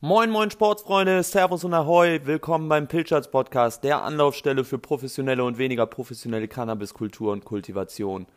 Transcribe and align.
Moin, 0.00 0.30
moin 0.30 0.48
Sportsfreunde, 0.48 1.24
Servus 1.24 1.64
und 1.64 1.74
Ahoi, 1.74 2.20
willkommen 2.22 2.68
beim 2.68 2.86
Pilchards 2.86 3.32
Podcast, 3.32 3.82
der 3.82 4.04
Anlaufstelle 4.04 4.62
für 4.62 4.78
professionelle 4.78 5.42
und 5.42 5.58
weniger 5.58 5.86
professionelle 5.86 6.46
Cannabiskultur 6.46 7.32
und 7.32 7.44
Kultivation. 7.44 8.28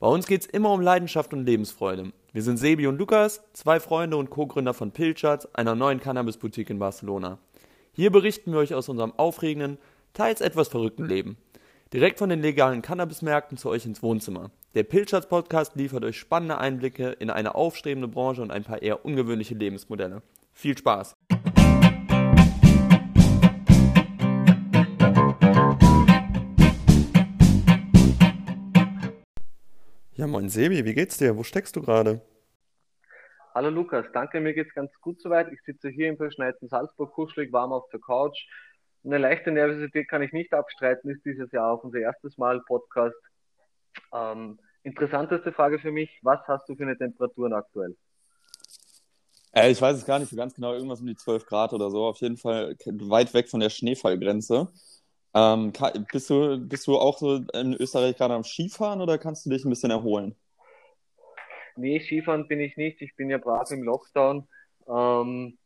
Bei 0.00 0.08
uns 0.08 0.26
geht's 0.26 0.46
immer 0.46 0.72
um 0.72 0.80
Leidenschaft 0.80 1.32
und 1.32 1.46
Lebensfreude. 1.46 2.10
Wir 2.32 2.42
sind 2.42 2.56
Sebi 2.56 2.88
und 2.88 2.98
Lukas, 2.98 3.44
zwei 3.52 3.78
Freunde 3.78 4.16
und 4.16 4.30
Co-Gründer 4.30 4.74
von 4.74 4.90
Pilchards, 4.90 5.54
einer 5.54 5.76
neuen 5.76 6.00
Cannabis-Boutique 6.00 6.70
in 6.70 6.80
Barcelona. 6.80 7.38
Hier 7.92 8.10
berichten 8.10 8.50
wir 8.50 8.58
euch 8.58 8.74
aus 8.74 8.88
unserem 8.88 9.12
aufregenden, 9.16 9.78
teils 10.12 10.40
etwas 10.40 10.66
verrückten 10.66 11.06
Leben. 11.06 11.36
Direkt 11.92 12.18
von 12.18 12.30
den 12.30 12.42
legalen 12.42 12.82
Cannabismärkten 12.82 13.58
zu 13.58 13.68
euch 13.68 13.86
ins 13.86 14.02
Wohnzimmer. 14.02 14.50
Der 14.74 14.82
Pilchards 14.82 15.28
Podcast 15.28 15.76
liefert 15.76 16.04
euch 16.04 16.18
spannende 16.18 16.58
Einblicke 16.58 17.10
in 17.10 17.30
eine 17.30 17.54
aufstrebende 17.54 18.08
Branche 18.08 18.42
und 18.42 18.50
ein 18.50 18.64
paar 18.64 18.82
eher 18.82 19.04
ungewöhnliche 19.04 19.54
Lebensmodelle. 19.54 20.22
Viel 20.58 20.74
Spaß! 20.78 21.14
Ja, 30.14 30.26
moin 30.26 30.48
Sebi, 30.48 30.82
wie 30.86 30.94
geht's 30.94 31.18
dir? 31.18 31.36
Wo 31.36 31.42
steckst 31.42 31.76
du 31.76 31.82
gerade? 31.82 32.22
Hallo 33.54 33.68
Lukas, 33.68 34.06
danke, 34.14 34.40
mir 34.40 34.54
geht's 34.54 34.72
ganz 34.72 34.90
gut 35.02 35.20
soweit. 35.20 35.52
Ich 35.52 35.60
sitze 35.60 35.90
hier 35.90 36.08
im 36.08 36.16
verschneiten 36.16 36.68
Salzburg, 36.68 37.12
kuschelig 37.12 37.52
warm 37.52 37.74
auf 37.74 37.86
der 37.90 38.00
Couch. 38.00 38.48
Eine 39.04 39.18
leichte 39.18 39.52
Nervosität 39.52 40.08
kann 40.08 40.22
ich 40.22 40.32
nicht 40.32 40.54
abstreiten, 40.54 41.10
ist 41.10 41.26
dieses 41.26 41.52
Jahr 41.52 41.70
auch 41.70 41.84
unser 41.84 41.98
erstes 41.98 42.38
Mal 42.38 42.62
Podcast. 42.62 43.20
Ähm, 44.10 44.58
interessanteste 44.84 45.52
Frage 45.52 45.78
für 45.78 45.92
mich, 45.92 46.18
was 46.22 46.40
hast 46.48 46.66
du 46.66 46.76
für 46.76 46.84
eine 46.84 46.96
Temperaturen 46.96 47.52
aktuell? 47.52 47.94
Äh, 49.56 49.70
ich 49.70 49.80
weiß 49.80 49.96
es 49.96 50.04
gar 50.04 50.18
nicht 50.18 50.28
so 50.28 50.36
ganz 50.36 50.54
genau, 50.54 50.74
irgendwas 50.74 51.00
um 51.00 51.06
die 51.06 51.16
12 51.16 51.46
Grad 51.46 51.72
oder 51.72 51.90
so. 51.90 52.04
Auf 52.04 52.20
jeden 52.20 52.36
Fall 52.36 52.76
weit 52.84 53.32
weg 53.32 53.48
von 53.48 53.60
der 53.60 53.70
Schneefallgrenze. 53.70 54.68
Ähm, 55.34 55.72
bist, 56.12 56.28
du, 56.28 56.58
bist 56.58 56.86
du 56.86 56.98
auch 56.98 57.16
so 57.16 57.36
in 57.54 57.74
Österreich 57.74 58.16
gerade 58.16 58.34
am 58.34 58.44
Skifahren 58.44 59.00
oder 59.00 59.16
kannst 59.16 59.46
du 59.46 59.50
dich 59.50 59.64
ein 59.64 59.70
bisschen 59.70 59.90
erholen? 59.90 60.34
Nee, 61.76 62.00
Skifahren 62.00 62.46
bin 62.48 62.60
ich 62.60 62.76
nicht. 62.76 63.00
Ich 63.00 63.16
bin 63.16 63.30
ja 63.30 63.38
brav 63.38 63.70
im 63.70 63.82
Lockdown. 63.82 64.46
Ähm, 64.88 65.58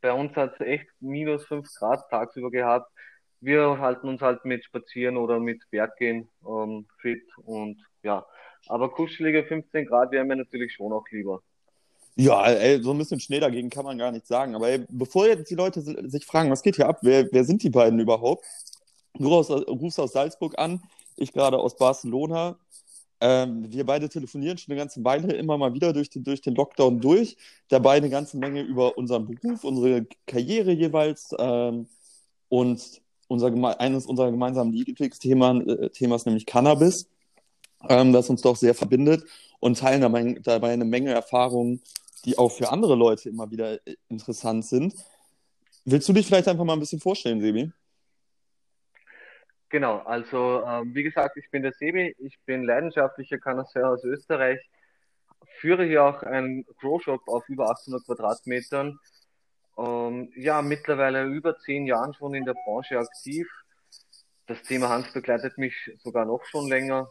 bei 0.00 0.12
uns 0.12 0.34
hat 0.34 0.54
es 0.54 0.66
echt 0.66 0.88
minus 1.00 1.44
5 1.44 1.68
Grad 1.74 2.08
tagsüber 2.08 2.50
gehabt. 2.50 2.90
Wir 3.40 3.78
halten 3.78 4.08
uns 4.08 4.22
halt 4.22 4.44
mit 4.46 4.64
Spazieren 4.64 5.18
oder 5.18 5.38
mit 5.38 5.62
Berggehen 5.70 6.28
ähm, 6.46 6.86
fit 7.00 7.24
und 7.44 7.78
ja. 8.02 8.26
Aber 8.68 8.90
kuschelige 8.90 9.44
15 9.44 9.86
Grad 9.86 10.12
wären 10.12 10.28
mir 10.28 10.36
natürlich 10.36 10.72
schon 10.72 10.92
auch 10.92 11.04
lieber. 11.10 11.42
Ja, 12.20 12.44
ey, 12.48 12.82
so 12.82 12.90
ein 12.90 12.98
bisschen 12.98 13.20
Schnee 13.20 13.38
dagegen 13.38 13.70
kann 13.70 13.84
man 13.84 13.96
gar 13.96 14.10
nicht 14.10 14.26
sagen. 14.26 14.56
Aber 14.56 14.68
ey, 14.68 14.84
bevor 14.88 15.28
jetzt 15.28 15.48
die 15.50 15.54
Leute 15.54 15.80
sich 16.10 16.26
fragen, 16.26 16.50
was 16.50 16.62
geht 16.62 16.74
hier 16.74 16.88
ab, 16.88 16.98
wer, 17.02 17.28
wer 17.30 17.44
sind 17.44 17.62
die 17.62 17.70
beiden 17.70 18.00
überhaupt? 18.00 18.44
Du 19.14 19.32
aus, 19.32 19.48
rufst 19.50 20.00
aus 20.00 20.12
Salzburg 20.12 20.58
an, 20.58 20.82
ich 21.16 21.32
gerade 21.32 21.58
aus 21.58 21.76
Barcelona. 21.76 22.58
Ähm, 23.20 23.70
wir 23.70 23.86
beide 23.86 24.08
telefonieren 24.08 24.58
schon 24.58 24.72
eine 24.72 24.80
ganze 24.80 25.04
Weile 25.04 25.32
immer 25.32 25.58
mal 25.58 25.74
wieder 25.74 25.92
durch 25.92 26.10
den, 26.10 26.24
durch 26.24 26.40
den 26.40 26.56
Lockdown 26.56 27.00
durch. 27.00 27.36
Dabei 27.68 27.98
eine 27.98 28.10
ganze 28.10 28.36
Menge 28.36 28.62
über 28.62 28.98
unseren 28.98 29.26
Beruf, 29.26 29.62
unsere 29.62 30.04
Karriere 30.26 30.72
jeweils 30.72 31.32
ähm, 31.38 31.86
und 32.48 33.00
unser, 33.28 33.80
eines 33.80 34.06
unserer 34.06 34.32
gemeinsamen 34.32 34.72
Lieblingsthemen, 34.72 35.68
äh, 35.68 36.18
nämlich 36.26 36.46
Cannabis, 36.46 37.08
ähm, 37.88 38.12
das 38.12 38.28
uns 38.28 38.42
doch 38.42 38.56
sehr 38.56 38.74
verbindet 38.74 39.22
und 39.60 39.78
teilen 39.78 40.00
dabei, 40.00 40.40
dabei 40.42 40.72
eine 40.72 40.84
Menge 40.84 41.12
Erfahrungen 41.12 41.80
die 42.24 42.38
auch 42.38 42.50
für 42.50 42.70
andere 42.70 42.94
Leute 42.94 43.28
immer 43.28 43.50
wieder 43.50 43.74
äh, 43.86 43.96
interessant 44.08 44.64
sind. 44.64 44.94
Willst 45.84 46.08
du 46.08 46.12
dich 46.12 46.26
vielleicht 46.26 46.48
einfach 46.48 46.64
mal 46.64 46.74
ein 46.74 46.80
bisschen 46.80 47.00
vorstellen, 47.00 47.40
Sebi? 47.40 47.72
Genau, 49.70 49.98
also 49.98 50.64
ähm, 50.66 50.94
wie 50.94 51.02
gesagt, 51.02 51.36
ich 51.36 51.50
bin 51.50 51.62
der 51.62 51.72
Sebi, 51.72 52.14
ich 52.18 52.38
bin 52.46 52.64
leidenschaftlicher 52.64 53.38
Connoisseur 53.38 53.90
aus 53.90 54.02
Österreich, 54.02 54.60
führe 55.60 55.84
hier 55.84 56.04
auch 56.04 56.22
einen 56.22 56.64
Grow 56.80 57.02
Shop 57.02 57.20
auf 57.26 57.48
über 57.48 57.70
800 57.70 58.04
Quadratmetern. 58.04 58.98
Ähm, 59.76 60.32
ja, 60.36 60.62
mittlerweile 60.62 61.24
über 61.24 61.58
zehn 61.58 61.86
Jahren 61.86 62.14
schon 62.14 62.34
in 62.34 62.44
der 62.44 62.54
Branche 62.64 62.98
aktiv. 62.98 63.46
Das 64.46 64.62
Thema 64.62 64.88
Hans 64.88 65.12
begleitet 65.12 65.58
mich 65.58 65.74
sogar 66.02 66.24
noch 66.24 66.44
schon 66.46 66.68
länger. 66.68 67.10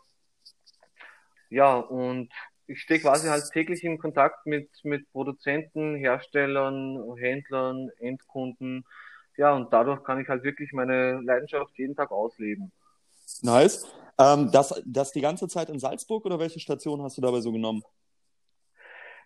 Ja, 1.50 1.76
und 1.76 2.32
ich 2.68 2.82
stehe 2.82 3.00
quasi 3.00 3.30
halt 3.30 3.50
täglich 3.52 3.84
in 3.84 3.98
Kontakt 3.98 4.46
mit, 4.46 4.70
mit 4.84 5.10
Produzenten, 5.12 5.96
Herstellern, 5.96 7.16
Händlern, 7.18 7.90
Endkunden. 8.00 8.86
Ja, 9.38 9.54
und 9.54 9.72
dadurch 9.72 10.04
kann 10.04 10.20
ich 10.20 10.28
halt 10.28 10.44
wirklich 10.44 10.74
meine 10.74 11.22
Leidenschaft 11.22 11.78
jeden 11.78 11.96
Tag 11.96 12.12
ausleben. 12.12 12.72
Nice. 13.42 13.88
Ähm, 14.20 14.52
das, 14.52 14.82
das 14.86 15.12
die 15.12 15.22
ganze 15.22 15.48
Zeit 15.48 15.70
in 15.70 15.80
Salzburg 15.80 16.26
oder 16.26 16.40
welche 16.40 16.60
Station 16.60 17.02
hast 17.02 17.18
du 17.18 17.22
dabei 17.22 17.40
so 17.40 17.52
genommen? 17.52 17.84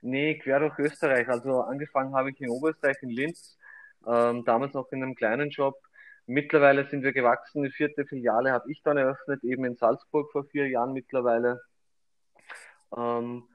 Nee, 0.02 0.38
quer 0.40 0.60
durch 0.60 0.78
Österreich. 0.80 1.28
Also 1.30 1.62
angefangen 1.62 2.14
habe 2.16 2.32
ich 2.32 2.42
in 2.42 2.50
Oberösterreich 2.50 2.98
in 3.02 3.10
Linz, 3.10 3.58
ähm, 4.06 4.44
damals 4.46 4.74
noch 4.74 4.92
in 4.92 5.02
einem 5.02 5.16
kleinen 5.16 5.50
Job. 5.50 5.76
Mittlerweile 6.26 6.88
sind 6.90 7.04
wir 7.04 7.14
gewachsen. 7.14 7.64
Die 7.64 7.72
vierte 7.72 8.06
Filiale 8.06 8.52
habe 8.52 8.72
ich 8.72 8.82
dann 8.84 8.98
eröffnet, 8.98 9.44
eben 9.44 9.66
in 9.66 9.76
Salzburg 9.76 10.32
vor 10.32 10.46
vier 10.46 10.68
Jahren 10.68 10.94
mittlerweile. 10.94 11.62
Ähm, 12.96 13.48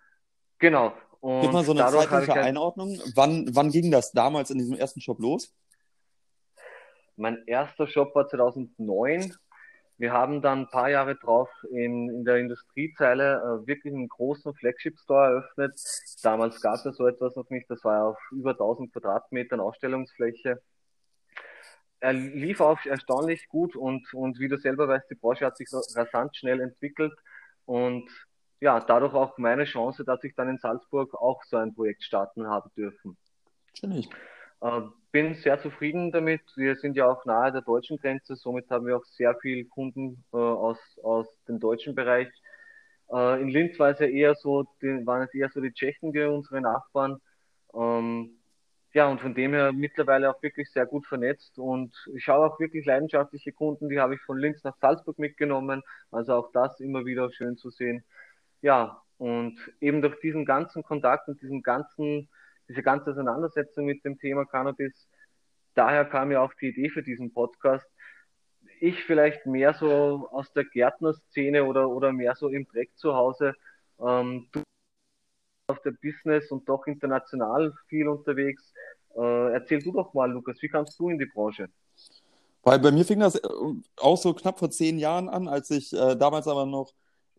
genau. 0.58 0.92
Und 1.20 1.40
Gib 1.40 1.52
mal 1.52 1.64
so 1.64 1.72
eine 1.72 1.80
zeitliche 1.90 2.34
halt 2.34 2.44
Einordnung. 2.44 3.00
Wann, 3.14 3.48
wann 3.52 3.70
ging 3.70 3.90
das 3.90 4.12
damals 4.12 4.50
in 4.50 4.58
diesem 4.58 4.76
ersten 4.76 5.00
Shop 5.00 5.18
los? 5.18 5.52
Mein 7.16 7.42
erster 7.46 7.86
Shop 7.86 8.14
war 8.14 8.28
2009. 8.28 9.34
Wir 9.98 10.12
haben 10.12 10.42
dann 10.42 10.60
ein 10.60 10.68
paar 10.68 10.90
Jahre 10.90 11.16
drauf 11.16 11.48
in, 11.70 12.10
in 12.10 12.24
der 12.24 12.36
Industriezeile 12.36 13.36
äh, 13.36 13.66
wirklich 13.66 13.94
einen 13.94 14.08
großen 14.08 14.54
Flagship-Store 14.54 15.26
eröffnet. 15.26 15.80
Damals 16.22 16.60
gab 16.60 16.74
es 16.74 16.84
ja 16.84 16.92
so 16.92 17.06
etwas 17.06 17.34
noch 17.34 17.48
nicht. 17.48 17.70
Das 17.70 17.82
war 17.82 18.08
auf 18.08 18.18
über 18.30 18.50
1000 18.50 18.92
Quadratmetern 18.92 19.60
Ausstellungsfläche. 19.60 20.60
Er 22.00 22.12
lief 22.12 22.60
auch 22.60 22.78
erstaunlich 22.84 23.48
gut 23.48 23.74
und, 23.74 24.12
und 24.12 24.38
wie 24.38 24.48
du 24.48 24.58
selber 24.58 24.86
weißt, 24.86 25.10
die 25.10 25.14
Branche 25.14 25.46
hat 25.46 25.56
sich 25.56 25.70
so 25.70 25.80
rasant 25.94 26.36
schnell 26.36 26.60
entwickelt. 26.60 27.14
Und 27.64 28.06
ja, 28.60 28.80
dadurch 28.80 29.14
auch 29.14 29.36
meine 29.38 29.64
Chance, 29.64 30.04
dass 30.04 30.24
ich 30.24 30.34
dann 30.34 30.48
in 30.48 30.58
Salzburg 30.58 31.14
auch 31.14 31.42
so 31.44 31.56
ein 31.56 31.74
Projekt 31.74 32.02
starten 32.02 32.46
habe 32.46 32.70
dürfen. 32.76 33.16
Natürlich. 33.82 34.08
Äh, 34.60 34.80
bin 35.12 35.34
sehr 35.34 35.60
zufrieden 35.60 36.10
damit. 36.10 36.42
Wir 36.56 36.76
sind 36.76 36.96
ja 36.96 37.06
auch 37.06 37.24
nahe 37.24 37.52
der 37.52 37.62
deutschen 37.62 37.98
Grenze, 37.98 38.36
somit 38.36 38.70
haben 38.70 38.86
wir 38.86 38.96
auch 38.96 39.04
sehr 39.04 39.34
viele 39.40 39.64
Kunden 39.66 40.24
äh, 40.32 40.36
aus, 40.36 40.78
aus 41.02 41.26
dem 41.48 41.60
deutschen 41.60 41.94
Bereich. 41.94 42.28
Äh, 43.10 43.42
in 43.42 43.48
Linz 43.48 43.78
war 43.78 43.90
es 43.90 43.98
ja 43.98 44.06
eher 44.06 44.34
so, 44.34 44.64
die, 44.82 45.06
waren 45.06 45.22
es 45.22 45.34
eher 45.34 45.50
so 45.50 45.60
die 45.60 45.72
Tschechen, 45.72 46.12
die 46.12 46.22
unsere 46.22 46.60
Nachbarn. 46.60 47.18
Ähm, 47.74 48.38
ja, 48.94 49.08
und 49.08 49.20
von 49.20 49.34
dem 49.34 49.52
her 49.52 49.72
mittlerweile 49.72 50.30
auch 50.30 50.42
wirklich 50.42 50.70
sehr 50.70 50.86
gut 50.86 51.06
vernetzt 51.06 51.58
und 51.58 51.94
ich 52.14 52.28
habe 52.28 52.46
auch 52.46 52.58
wirklich 52.58 52.86
leidenschaftliche 52.86 53.52
Kunden, 53.52 53.90
die 53.90 54.00
habe 54.00 54.14
ich 54.14 54.22
von 54.22 54.38
Linz 54.38 54.64
nach 54.64 54.76
Salzburg 54.80 55.18
mitgenommen. 55.18 55.82
Also 56.10 56.34
auch 56.34 56.50
das 56.52 56.80
immer 56.80 57.04
wieder 57.04 57.30
schön 57.30 57.58
zu 57.58 57.68
sehen 57.68 58.04
ja, 58.66 59.00
und 59.18 59.56
eben 59.80 60.02
durch 60.02 60.18
diesen 60.18 60.44
ganzen 60.44 60.82
Kontakt 60.82 61.28
und 61.28 61.40
diesen 61.40 61.62
ganzen, 61.62 62.28
diese 62.68 62.82
ganze 62.82 63.12
Auseinandersetzung 63.12 63.84
mit 63.84 64.04
dem 64.04 64.18
Thema 64.18 64.44
Cannabis, 64.44 65.08
daher 65.74 66.04
kam 66.04 66.32
ja 66.32 66.40
auch 66.40 66.52
die 66.60 66.70
Idee 66.70 66.90
für 66.90 67.04
diesen 67.04 67.32
Podcast. 67.32 67.86
Ich 68.80 69.04
vielleicht 69.04 69.46
mehr 69.46 69.72
so 69.72 70.28
aus 70.32 70.52
der 70.52 70.64
Gärtnerszene 70.64 71.64
oder, 71.64 71.88
oder 71.88 72.12
mehr 72.12 72.34
so 72.34 72.48
im 72.48 72.66
Dreck 72.66 72.90
zu 72.96 73.14
Hause, 73.14 73.54
ähm, 74.00 74.48
auf 75.68 75.80
der 75.82 75.92
Business 76.02 76.50
und 76.50 76.68
doch 76.68 76.88
international 76.88 77.72
viel 77.86 78.08
unterwegs. 78.08 78.72
Äh, 79.16 79.52
erzähl 79.52 79.80
du 79.80 79.92
doch 79.92 80.12
mal, 80.12 80.30
Lukas, 80.30 80.60
wie 80.60 80.68
kamst 80.68 80.98
du 80.98 81.08
in 81.08 81.20
die 81.20 81.26
Branche? 81.26 81.68
Weil 82.64 82.80
bei 82.80 82.90
mir 82.90 83.04
fing 83.04 83.20
das 83.20 83.36
äh, 83.36 83.48
auch 83.98 84.16
so 84.16 84.34
knapp 84.34 84.58
vor 84.58 84.70
zehn 84.70 84.98
Jahren 84.98 85.28
an, 85.28 85.46
als 85.46 85.70
ich 85.70 85.92
äh, 85.92 86.16
damals 86.16 86.48
aber 86.48 86.66
noch 86.66 86.92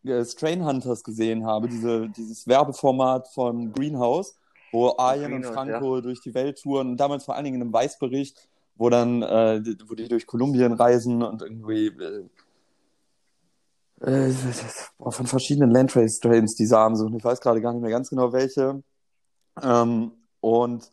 äh, 0.08 0.26
Strain 0.26 0.66
Hunters 0.66 1.04
gesehen 1.04 1.46
habe, 1.46 1.68
diese, 1.68 2.10
dieses 2.10 2.48
Werbeformat 2.48 3.28
von 3.30 3.72
Greenhouse, 3.74 4.36
wo 4.72 4.96
Arjen 4.98 5.34
und 5.34 5.46
Franco 5.46 5.96
ja. 5.96 6.02
durch 6.02 6.22
die 6.22 6.34
Welt 6.34 6.62
touren, 6.62 6.98
damals 6.98 7.26
vor 7.26 7.36
allen 7.36 7.46
Dingen 7.46 7.56
in 7.58 7.62
einem 7.62 7.74
Weißbericht, 7.74 8.48
wo 8.76 8.90
dann, 8.90 9.22
äh, 9.22 9.62
wo 9.88 9.96
die 9.96 10.08
durch 10.08 10.28
Kolumbien 10.28 10.74
reisen 10.74 11.24
und 11.24 11.42
irgendwie 11.42 11.88
äh, 11.88 12.26
äh, 14.02 14.32
von 15.10 15.26
verschiedenen 15.26 15.72
Landrace-Strains 15.72 16.56
die 16.56 16.66
Samen 16.66 16.96
suchen. 16.96 17.18
Ich 17.18 17.24
weiß 17.24 17.42
gerade 17.42 17.62
gar 17.62 17.74
nicht 17.74 17.82
mehr 17.82 17.92
ganz 17.92 18.10
genau 18.10 18.32
welche. 18.32 18.84
Ähm, 19.62 20.12
und 20.40 20.92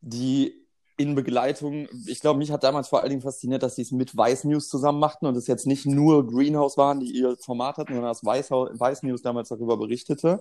die 0.00 0.63
in 0.96 1.14
Begleitung, 1.14 1.88
ich 2.06 2.20
glaube, 2.20 2.38
mich 2.38 2.52
hat 2.52 2.62
damals 2.62 2.88
vor 2.88 3.00
allen 3.00 3.10
Dingen 3.10 3.22
fasziniert, 3.22 3.62
dass 3.62 3.74
sie 3.74 3.82
es 3.82 3.90
mit 3.90 4.16
Weiß 4.16 4.44
News 4.44 4.68
zusammen 4.68 5.00
machten 5.00 5.26
und 5.26 5.36
es 5.36 5.48
jetzt 5.48 5.66
nicht 5.66 5.86
nur 5.86 6.26
Greenhouse 6.26 6.76
waren, 6.76 7.00
die 7.00 7.10
ihr 7.10 7.36
Format 7.36 7.78
hatten, 7.78 7.94
sondern 7.94 8.10
dass 8.10 8.24
Weiß, 8.24 8.50
Weiß 8.50 9.02
News 9.02 9.22
damals 9.22 9.48
darüber 9.48 9.76
berichtete. 9.76 10.40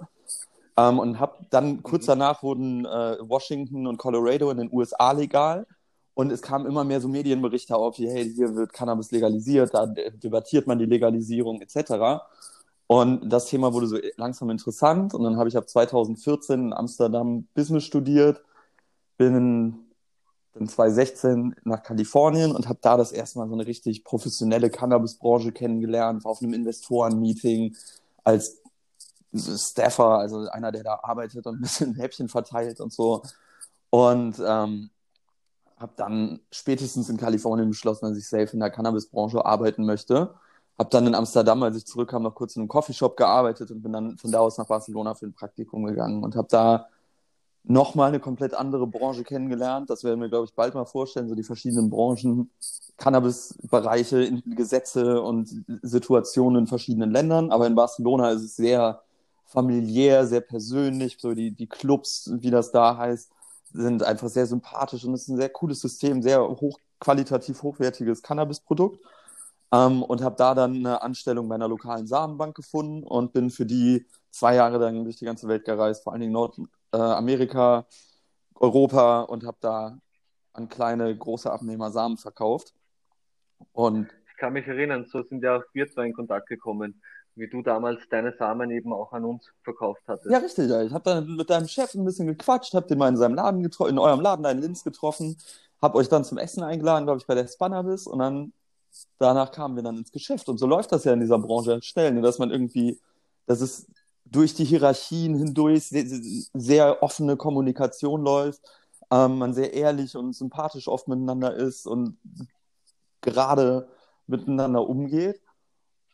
Ähm, 0.77 0.99
und 0.99 1.19
habe 1.19 1.45
dann 1.49 1.81
kurz 1.83 2.05
danach 2.05 2.43
wurden 2.43 2.85
äh, 2.85 3.17
Washington 3.21 3.87
und 3.87 3.97
Colorado 3.97 4.51
in 4.51 4.57
den 4.57 4.69
USA 4.71 5.11
legal. 5.11 5.65
Und 6.15 6.31
es 6.31 6.43
kamen 6.43 6.67
immer 6.67 6.83
mehr 6.83 7.01
so 7.01 7.07
Medienberichte 7.07 7.75
auf, 7.75 7.97
wie, 7.97 8.07
hey, 8.07 8.31
hier 8.31 8.55
wird 8.55 8.73
Cannabis 8.73 9.11
legalisiert, 9.11 9.73
da 9.73 9.87
debattiert 9.87 10.67
man 10.67 10.77
die 10.77 10.85
Legalisierung 10.85 11.61
etc. 11.61 12.21
Und 12.85 13.27
das 13.31 13.45
Thema 13.47 13.73
wurde 13.73 13.87
so 13.87 13.97
langsam 14.17 14.51
interessant. 14.51 15.15
Und 15.15 15.23
dann 15.23 15.37
habe 15.37 15.49
ich 15.49 15.57
ab 15.57 15.67
2014 15.67 16.59
in 16.67 16.73
Amsterdam 16.73 17.47
Business 17.55 17.83
studiert, 17.83 18.43
bin 19.17 19.82
dann 20.53 20.67
2016 20.67 21.55
nach 21.63 21.81
Kalifornien 21.83 22.51
und 22.51 22.69
habe 22.69 22.79
da 22.81 22.95
das 22.97 23.11
erste 23.11 23.39
Mal 23.39 23.47
so 23.47 23.53
eine 23.53 23.65
richtig 23.65 24.03
professionelle 24.03 24.69
Cannabis-Branche 24.69 25.51
kennengelernt, 25.51 26.23
war 26.23 26.31
auf 26.31 26.41
einem 26.41 26.53
Investoren-Meeting 26.53 27.75
als 28.23 28.61
Staffer, 29.35 30.19
also 30.19 30.47
einer, 30.49 30.71
der 30.71 30.83
da 30.83 30.99
arbeitet 31.01 31.47
und 31.47 31.57
ein 31.57 31.61
bisschen 31.61 31.95
Häppchen 31.99 32.29
verteilt 32.29 32.79
und 32.79 32.93
so. 32.93 33.23
Und 33.89 34.39
ähm, 34.45 34.91
habe 35.77 35.93
dann 35.97 36.39
spätestens 36.51 37.09
in 37.09 37.17
Kalifornien 37.17 37.69
beschlossen, 37.69 38.07
dass 38.07 38.17
ich 38.17 38.27
safe 38.27 38.53
in 38.53 38.59
der 38.59 38.69
Cannabis-Branche 38.69 39.43
arbeiten 39.43 39.85
möchte. 39.85 40.35
Habe 40.77 40.89
dann 40.89 41.07
in 41.07 41.15
Amsterdam, 41.15 41.61
als 41.63 41.77
ich 41.77 41.85
zurückkam, 41.85 42.23
noch 42.23 42.35
kurz 42.35 42.55
in 42.55 42.61
einem 42.61 42.69
Coffeeshop 42.69 43.17
gearbeitet 43.17 43.71
und 43.71 43.81
bin 43.81 43.91
dann 43.91 44.17
von 44.17 44.31
da 44.31 44.39
aus 44.39 44.57
nach 44.57 44.67
Barcelona 44.67 45.13
für 45.15 45.25
ein 45.25 45.33
Praktikum 45.33 45.83
gegangen 45.85 46.23
und 46.23 46.35
habe 46.35 46.47
da 46.49 46.87
nochmal 47.63 48.09
eine 48.09 48.19
komplett 48.19 48.53
andere 48.53 48.87
Branche 48.87 49.23
kennengelernt. 49.23 49.89
Das 49.89 50.03
werden 50.03 50.21
wir, 50.21 50.29
glaube 50.29 50.45
ich, 50.45 50.53
bald 50.53 50.73
mal 50.73 50.85
vorstellen, 50.85 51.29
so 51.29 51.35
die 51.35 51.43
verschiedenen 51.43 51.89
Branchen, 51.89 52.51
Cannabis-Bereiche, 52.97 54.41
Gesetze 54.45 55.21
und 55.21 55.63
Situationen 55.81 56.63
in 56.63 56.67
verschiedenen 56.67 57.11
Ländern. 57.11 57.51
Aber 57.51 57.67
in 57.67 57.75
Barcelona 57.75 58.31
ist 58.31 58.43
es 58.43 58.55
sehr 58.55 59.01
familiär, 59.45 60.27
sehr 60.27 60.41
persönlich. 60.41 61.17
So 61.19 61.33
die, 61.33 61.51
die 61.51 61.67
Clubs, 61.67 62.29
wie 62.33 62.51
das 62.51 62.71
da 62.71 62.97
heißt, 62.97 63.31
sind 63.71 64.03
einfach 64.03 64.29
sehr 64.29 64.45
sympathisch 64.45 65.05
und 65.05 65.13
es 65.13 65.23
ist 65.23 65.29
ein 65.29 65.37
sehr 65.37 65.49
cooles 65.49 65.79
System, 65.79 66.21
sehr 66.21 66.47
hochqualitativ 66.47 67.63
hochwertiges 67.63 68.21
Cannabis-Produkt. 68.21 68.99
Ähm, 69.71 70.03
und 70.03 70.21
habe 70.21 70.35
da 70.37 70.53
dann 70.53 70.75
eine 70.75 71.01
Anstellung 71.01 71.47
bei 71.47 71.55
einer 71.55 71.67
lokalen 71.67 72.07
Samenbank 72.07 72.55
gefunden 72.55 73.03
und 73.03 73.33
bin 73.33 73.49
für 73.49 73.65
die 73.65 74.05
zwei 74.31 74.55
Jahre 74.55 74.79
dann 74.79 75.03
durch 75.03 75.17
die 75.17 75.25
ganze 75.25 75.47
Welt 75.47 75.65
gereist, 75.65 76.03
vor 76.03 76.13
allen 76.13 76.21
Dingen 76.21 76.33
Nord, 76.33 76.59
äh, 76.93 76.97
Amerika, 76.97 77.85
Europa 78.55 79.21
und 79.23 79.45
habe 79.45 79.57
da 79.59 79.97
an 80.53 80.69
kleine, 80.69 81.15
große 81.15 81.51
Abnehmer 81.51 81.91
Samen 81.91 82.17
verkauft. 82.17 82.73
Und 83.71 84.09
ich 84.29 84.37
kann 84.37 84.53
mich 84.53 84.67
erinnern, 84.67 85.05
so 85.05 85.23
sind 85.23 85.43
ja 85.43 85.57
auch 85.57 85.63
wir 85.73 85.89
zwei 85.89 86.05
in 86.05 86.13
Kontakt 86.13 86.47
gekommen, 86.47 87.01
wie 87.35 87.47
du 87.47 87.61
damals 87.61 88.01
deine 88.09 88.33
Samen 88.37 88.69
eben 88.71 88.93
auch 88.93 89.11
an 89.11 89.25
uns 89.25 89.51
verkauft 89.63 90.01
hattest. 90.07 90.31
Ja, 90.31 90.37
richtig. 90.37 90.69
Ja. 90.69 90.83
Ich 90.83 90.93
habe 90.93 91.03
dann 91.03 91.35
mit 91.35 91.49
deinem 91.49 91.67
Chef 91.67 91.93
ein 91.95 92.05
bisschen 92.05 92.27
gequatscht, 92.27 92.73
habe 92.73 92.87
den 92.87 92.99
mal 92.99 93.09
in 93.09 93.17
seinem 93.17 93.35
Laden 93.35 93.63
getroffen, 93.63 93.91
in 93.91 93.99
eurem 93.99 94.21
Laden, 94.21 94.43
da 94.43 94.51
in 94.51 94.61
Linz 94.61 94.83
getroffen, 94.83 95.37
habe 95.81 95.97
euch 95.97 96.09
dann 96.09 96.23
zum 96.23 96.37
Essen 96.37 96.63
eingeladen, 96.63 97.05
glaube 97.05 97.19
ich, 97.19 97.25
bei 97.25 97.35
der 97.35 97.47
Spannerbis 97.47 98.05
und 98.05 98.19
dann 98.19 98.53
danach 99.17 99.51
kamen 99.51 99.75
wir 99.75 99.83
dann 99.83 99.97
ins 99.97 100.11
Geschäft. 100.11 100.47
Und 100.49 100.59
so 100.59 100.67
läuft 100.67 100.91
das 100.91 101.03
ja 101.03 101.13
in 101.13 101.19
dieser 101.19 101.39
Branche 101.39 101.81
schnell, 101.81 102.13
ne? 102.13 102.21
dass 102.21 102.37
man 102.37 102.51
irgendwie, 102.51 102.99
dass 103.47 103.61
es 103.61 103.87
durch 104.33 104.53
die 104.53 104.65
Hierarchien 104.65 105.35
hindurch 105.35 105.85
sehr, 105.85 106.05
sehr 106.53 107.03
offene 107.03 107.37
Kommunikation 107.37 108.23
läuft, 108.23 108.61
ähm, 109.11 109.37
man 109.37 109.53
sehr 109.53 109.73
ehrlich 109.73 110.17
und 110.17 110.33
sympathisch 110.33 110.87
oft 110.87 111.07
miteinander 111.07 111.53
ist 111.55 111.85
und 111.85 112.17
gerade 113.21 113.87
miteinander 114.27 114.87
umgeht. 114.87 115.39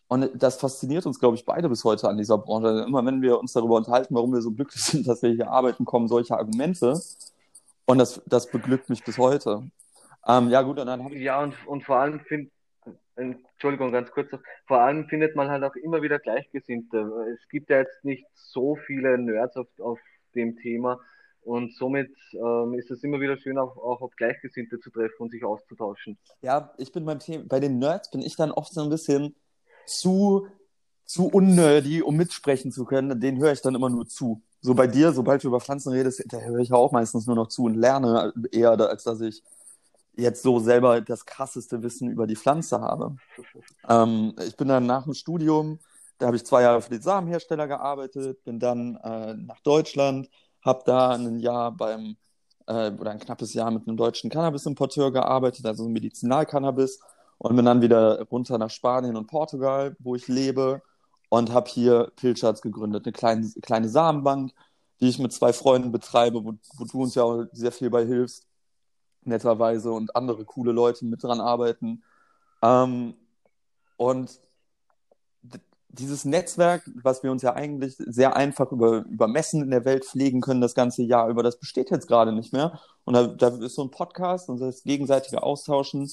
Und 0.09 0.29
das 0.35 0.57
fasziniert 0.57 1.05
uns, 1.05 1.19
glaube 1.19 1.35
ich, 1.35 1.45
beide 1.45 1.69
bis 1.69 1.83
heute 1.83 2.09
an 2.09 2.17
dieser 2.17 2.37
Branche. 2.37 2.83
Immer 2.85 3.05
wenn 3.05 3.21
wir 3.21 3.39
uns 3.39 3.53
darüber 3.53 3.77
unterhalten, 3.77 4.15
warum 4.15 4.33
wir 4.33 4.41
so 4.41 4.51
glücklich 4.51 4.83
sind, 4.83 5.07
dass 5.07 5.21
wir 5.21 5.31
hier 5.31 5.49
arbeiten, 5.49 5.85
kommen 5.85 6.07
solche 6.07 6.37
Argumente. 6.37 6.99
Und 7.85 7.97
das, 7.99 8.21
das 8.25 8.51
beglückt 8.51 8.89
mich 8.89 9.03
bis 9.03 9.17
heute. 9.17 9.63
Ähm, 10.27 10.49
ja, 10.49 10.61
gut, 10.61 10.77
und 10.79 10.87
dann 10.87 11.03
habe. 11.03 11.17
Ja, 11.17 11.41
und, 11.41 11.55
und 11.67 11.83
vor 11.83 11.97
allem 11.97 12.19
finde 12.19 12.51
Entschuldigung, 13.19 13.91
ganz 13.91 14.11
kurz. 14.11 14.29
Vor 14.65 14.79
allem 14.79 15.07
findet 15.07 15.35
man 15.35 15.49
halt 15.49 15.63
auch 15.63 15.75
immer 15.75 16.01
wieder 16.01 16.19
Gleichgesinnte. 16.19 17.27
Es 17.33 17.47
gibt 17.49 17.69
ja 17.69 17.79
jetzt 17.79 18.03
nicht 18.03 18.25
so 18.33 18.75
viele 18.75 19.17
Nerds 19.17 19.57
auf, 19.57 19.67
auf 19.79 19.99
dem 20.35 20.57
Thema 20.57 20.99
und 21.41 21.73
somit 21.75 22.11
ähm, 22.33 22.73
ist 22.75 22.91
es 22.91 23.03
immer 23.03 23.19
wieder 23.19 23.37
schön, 23.37 23.57
auch, 23.57 23.77
auch 23.77 24.01
auf 24.01 24.15
Gleichgesinnte 24.15 24.79
zu 24.79 24.89
treffen 24.91 25.15
und 25.19 25.31
sich 25.31 25.43
auszutauschen. 25.43 26.17
Ja, 26.41 26.73
ich 26.77 26.91
bin 26.91 27.05
beim 27.05 27.19
Thema, 27.19 27.43
bei 27.47 27.59
den 27.59 27.79
Nerds 27.79 28.11
bin 28.11 28.21
ich 28.21 28.35
dann 28.35 28.51
oft 28.51 28.73
so 28.73 28.81
ein 28.81 28.89
bisschen 28.89 29.35
zu, 29.85 30.47
zu 31.05 31.27
unnerdy, 31.27 32.01
um 32.01 32.17
mitsprechen 32.17 32.71
zu 32.71 32.85
können. 32.85 33.19
Den 33.19 33.39
höre 33.39 33.53
ich 33.53 33.61
dann 33.61 33.75
immer 33.75 33.89
nur 33.89 34.05
zu. 34.07 34.41
So 34.61 34.75
bei 34.75 34.87
dir, 34.87 35.13
sobald 35.13 35.43
du 35.43 35.47
über 35.47 35.61
Pflanzen 35.61 35.93
redest, 35.93 36.23
da 36.27 36.39
höre 36.39 36.59
ich 36.59 36.73
auch 36.73 36.91
meistens 36.91 37.25
nur 37.25 37.35
noch 37.35 37.47
zu 37.47 37.63
und 37.63 37.75
lerne 37.75 38.33
eher, 38.51 38.71
als 38.71 39.03
dass 39.03 39.21
ich 39.21 39.41
jetzt 40.19 40.43
so 40.43 40.59
selber 40.59 41.01
das 41.01 41.25
krasseste 41.25 41.81
Wissen 41.83 42.09
über 42.09 42.27
die 42.27 42.35
Pflanze 42.35 42.81
habe. 42.81 43.15
Ähm, 43.87 44.35
ich 44.45 44.55
bin 44.55 44.67
dann 44.67 44.85
nach 44.85 45.03
dem 45.03 45.13
Studium, 45.13 45.79
da 46.17 46.27
habe 46.27 46.35
ich 46.37 46.45
zwei 46.45 46.63
Jahre 46.63 46.81
für 46.81 46.89
den 46.89 47.01
Samenhersteller 47.01 47.67
gearbeitet, 47.67 48.43
bin 48.43 48.59
dann 48.59 48.95
äh, 48.97 49.35
nach 49.35 49.59
Deutschland, 49.61 50.29
habe 50.61 50.83
da 50.85 51.11
ein 51.11 51.39
Jahr 51.39 51.71
beim, 51.71 52.17
äh, 52.67 52.91
oder 52.91 53.11
ein 53.11 53.19
knappes 53.19 53.53
Jahr 53.53 53.71
mit 53.71 53.87
einem 53.87 53.97
deutschen 53.97 54.29
Cannabis-Importeur 54.29 55.11
gearbeitet, 55.11 55.65
also 55.65 55.87
Medizinalcannabis, 55.87 56.99
und 57.37 57.55
bin 57.55 57.65
dann 57.65 57.81
wieder 57.81 58.21
runter 58.29 58.57
nach 58.57 58.69
Spanien 58.69 59.15
und 59.15 59.27
Portugal, 59.27 59.95
wo 59.99 60.15
ich 60.15 60.27
lebe, 60.27 60.81
und 61.29 61.53
habe 61.53 61.69
hier 61.69 62.11
Pilchards 62.15 62.61
gegründet, 62.61 63.05
eine 63.05 63.13
kleine, 63.13 63.49
kleine 63.61 63.87
Samenbank, 63.87 64.51
die 64.99 65.07
ich 65.09 65.19
mit 65.19 65.31
zwei 65.31 65.53
Freunden 65.53 65.91
betreibe, 65.91 66.43
wo, 66.43 66.55
wo 66.77 66.85
du 66.85 67.03
uns 67.03 67.15
ja 67.15 67.23
auch 67.23 67.45
sehr 67.53 67.71
viel 67.71 67.89
bei 67.89 68.05
hilfst 68.05 68.48
netterweise 69.23 69.91
und 69.91 70.15
andere 70.15 70.45
coole 70.45 70.71
Leute 70.71 71.05
mit 71.05 71.23
dran 71.23 71.41
arbeiten. 71.41 72.03
Ähm, 72.61 73.15
und 73.97 74.39
dieses 75.89 76.23
Netzwerk, 76.23 76.89
was 77.01 77.23
wir 77.23 77.31
uns 77.31 77.41
ja 77.41 77.53
eigentlich 77.53 77.95
sehr 77.97 78.35
einfach 78.35 78.71
über, 78.71 79.05
über 79.05 79.27
Messen 79.27 79.63
in 79.63 79.71
der 79.71 79.85
Welt 79.85 80.05
pflegen 80.05 80.39
können, 80.39 80.61
das 80.61 80.75
ganze 80.75 81.03
Jahr 81.03 81.29
über, 81.29 81.43
das 81.43 81.59
besteht 81.59 81.89
jetzt 81.89 82.07
gerade 82.07 82.31
nicht 82.31 82.53
mehr. 82.53 82.79
Und 83.05 83.15
da, 83.15 83.27
da 83.27 83.47
ist 83.47 83.75
so 83.75 83.83
ein 83.83 83.91
Podcast 83.91 84.49
und 84.49 84.59
das 84.61 84.83
gegenseitige 84.83 85.41
Austauschen 85.41 86.09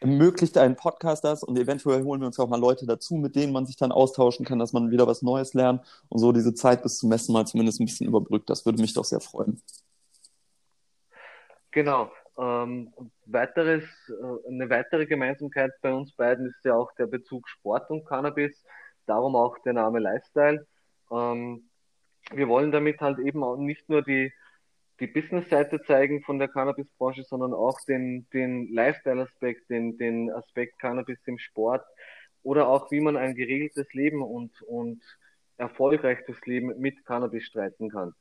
ermöglicht 0.00 0.58
einen 0.58 0.76
Podcast 0.76 1.24
das 1.24 1.42
und 1.42 1.58
eventuell 1.58 2.04
holen 2.04 2.20
wir 2.20 2.26
uns 2.26 2.38
auch 2.38 2.48
mal 2.48 2.60
Leute 2.60 2.84
dazu, 2.84 3.14
mit 3.14 3.36
denen 3.36 3.52
man 3.52 3.64
sich 3.64 3.76
dann 3.76 3.90
austauschen 3.90 4.44
kann, 4.44 4.58
dass 4.58 4.74
man 4.74 4.90
wieder 4.90 5.06
was 5.06 5.22
Neues 5.22 5.54
lernt 5.54 5.82
und 6.10 6.18
so 6.18 6.32
diese 6.32 6.52
Zeit 6.52 6.82
bis 6.82 6.98
zum 6.98 7.08
Messen 7.08 7.32
mal 7.32 7.46
zumindest 7.46 7.80
ein 7.80 7.86
bisschen 7.86 8.06
überbrückt. 8.06 8.50
Das 8.50 8.66
würde 8.66 8.82
mich 8.82 8.92
doch 8.92 9.04
sehr 9.04 9.20
freuen. 9.20 9.62
Genau. 11.74 12.12
Ähm, 12.38 12.92
weiteres, 13.26 13.82
äh, 14.08 14.48
eine 14.48 14.70
weitere 14.70 15.06
Gemeinsamkeit 15.06 15.72
bei 15.82 15.92
uns 15.92 16.12
beiden 16.14 16.46
ist 16.46 16.64
ja 16.64 16.74
auch 16.74 16.92
der 16.94 17.06
Bezug 17.06 17.48
Sport 17.48 17.90
und 17.90 18.04
Cannabis. 18.06 18.64
Darum 19.06 19.34
auch 19.34 19.58
der 19.64 19.72
Name 19.72 19.98
Lifestyle. 19.98 20.64
Ähm, 21.10 21.68
wir 22.32 22.48
wollen 22.48 22.70
damit 22.70 23.00
halt 23.00 23.18
eben 23.18 23.42
auch 23.42 23.56
nicht 23.56 23.88
nur 23.88 24.02
die, 24.02 24.32
die 25.00 25.08
Business-Seite 25.08 25.82
zeigen 25.82 26.22
von 26.22 26.38
der 26.38 26.46
Cannabis-Branche, 26.46 27.24
sondern 27.24 27.52
auch 27.52 27.78
den, 27.88 28.28
den 28.32 28.72
Lifestyle-Aspekt, 28.72 29.68
den, 29.68 29.98
den 29.98 30.30
Aspekt 30.30 30.78
Cannabis 30.78 31.18
im 31.26 31.38
Sport 31.38 31.84
oder 32.44 32.68
auch 32.68 32.92
wie 32.92 33.00
man 33.00 33.16
ein 33.16 33.34
geregeltes 33.34 33.92
Leben 33.94 34.22
und, 34.22 34.62
und 34.62 35.02
erfolgreiches 35.56 36.40
Leben 36.46 36.78
mit 36.78 37.04
Cannabis 37.04 37.44
streiten 37.44 37.90
kann. 37.90 38.14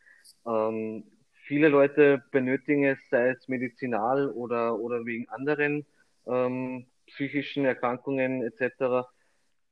Ähm, 0.48 1.04
viele 1.46 1.68
Leute 1.68 2.24
benötigen 2.32 2.86
es, 2.86 3.00
sei 3.10 3.30
es 3.30 3.48
medizinal 3.48 4.30
oder, 4.32 4.80
oder 4.80 5.06
wegen 5.06 5.28
anderen 5.30 5.86
ähm, 6.26 6.86
psychischen 7.08 7.66
Erkrankungen 7.66 8.44
etc. 8.44 9.08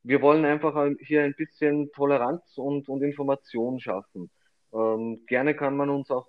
Wir 0.02 0.20
wollen 0.20 0.44
einfach 0.44 0.74
hier 1.00 1.22
ein 1.22 1.34
bisschen 1.34 1.90
Toleranz 1.92 2.56
und, 2.56 2.88
und 2.88 3.02
Information 3.02 3.80
schaffen. 3.80 4.30
Ähm, 4.72 5.24
gerne 5.26 5.54
kann 5.54 5.76
man 5.76 5.90
uns 5.90 6.10
auch 6.10 6.26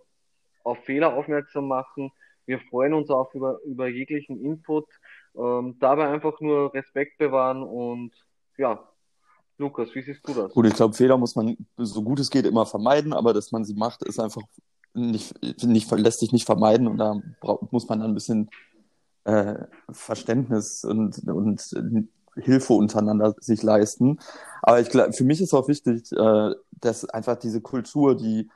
auf 0.63 0.83
Fehler 0.85 1.13
aufmerksam 1.13 1.67
machen. 1.67 2.11
Wir 2.45 2.59
freuen 2.59 2.93
uns 2.93 3.09
auch 3.09 3.33
über, 3.33 3.59
über 3.63 3.87
jeglichen 3.87 4.43
Input. 4.43 4.85
Ähm, 5.35 5.77
dabei 5.79 6.09
einfach 6.09 6.39
nur 6.39 6.73
Respekt 6.73 7.17
bewahren 7.17 7.63
und 7.63 8.11
ja, 8.57 8.87
Lukas, 9.57 9.93
wie 9.95 10.01
siehst 10.01 10.27
du 10.27 10.33
das? 10.33 10.53
Gut, 10.53 10.67
ich 10.67 10.73
glaube, 10.73 10.93
Fehler 10.93 11.17
muss 11.17 11.35
man 11.35 11.55
so 11.77 12.03
gut 12.03 12.19
es 12.19 12.29
geht 12.29 12.45
immer 12.45 12.65
vermeiden, 12.65 13.13
aber 13.13 13.33
dass 13.33 13.51
man 13.51 13.63
sie 13.63 13.73
macht, 13.73 14.03
ist 14.03 14.19
einfach 14.19 14.41
nicht, 14.93 15.35
nicht, 15.63 15.91
lässt 15.91 16.19
sich 16.19 16.31
nicht 16.31 16.45
vermeiden 16.45 16.87
und 16.87 16.97
da 16.97 17.19
muss 17.71 17.87
man 17.87 17.99
dann 17.99 18.11
ein 18.11 18.13
bisschen 18.13 18.49
äh, 19.25 19.55
Verständnis 19.89 20.83
und, 20.83 21.19
und 21.27 21.75
Hilfe 22.35 22.73
untereinander 22.73 23.35
sich 23.39 23.61
leisten. 23.63 24.19
Aber 24.61 24.79
ich 24.79 24.89
glaube, 24.89 25.13
für 25.13 25.23
mich 25.23 25.41
ist 25.41 25.53
auch 25.53 25.67
wichtig, 25.67 26.11
äh, 26.11 26.51
dass 26.71 27.05
einfach 27.05 27.37
diese 27.37 27.61
Kultur, 27.61 28.15
die, 28.15 28.49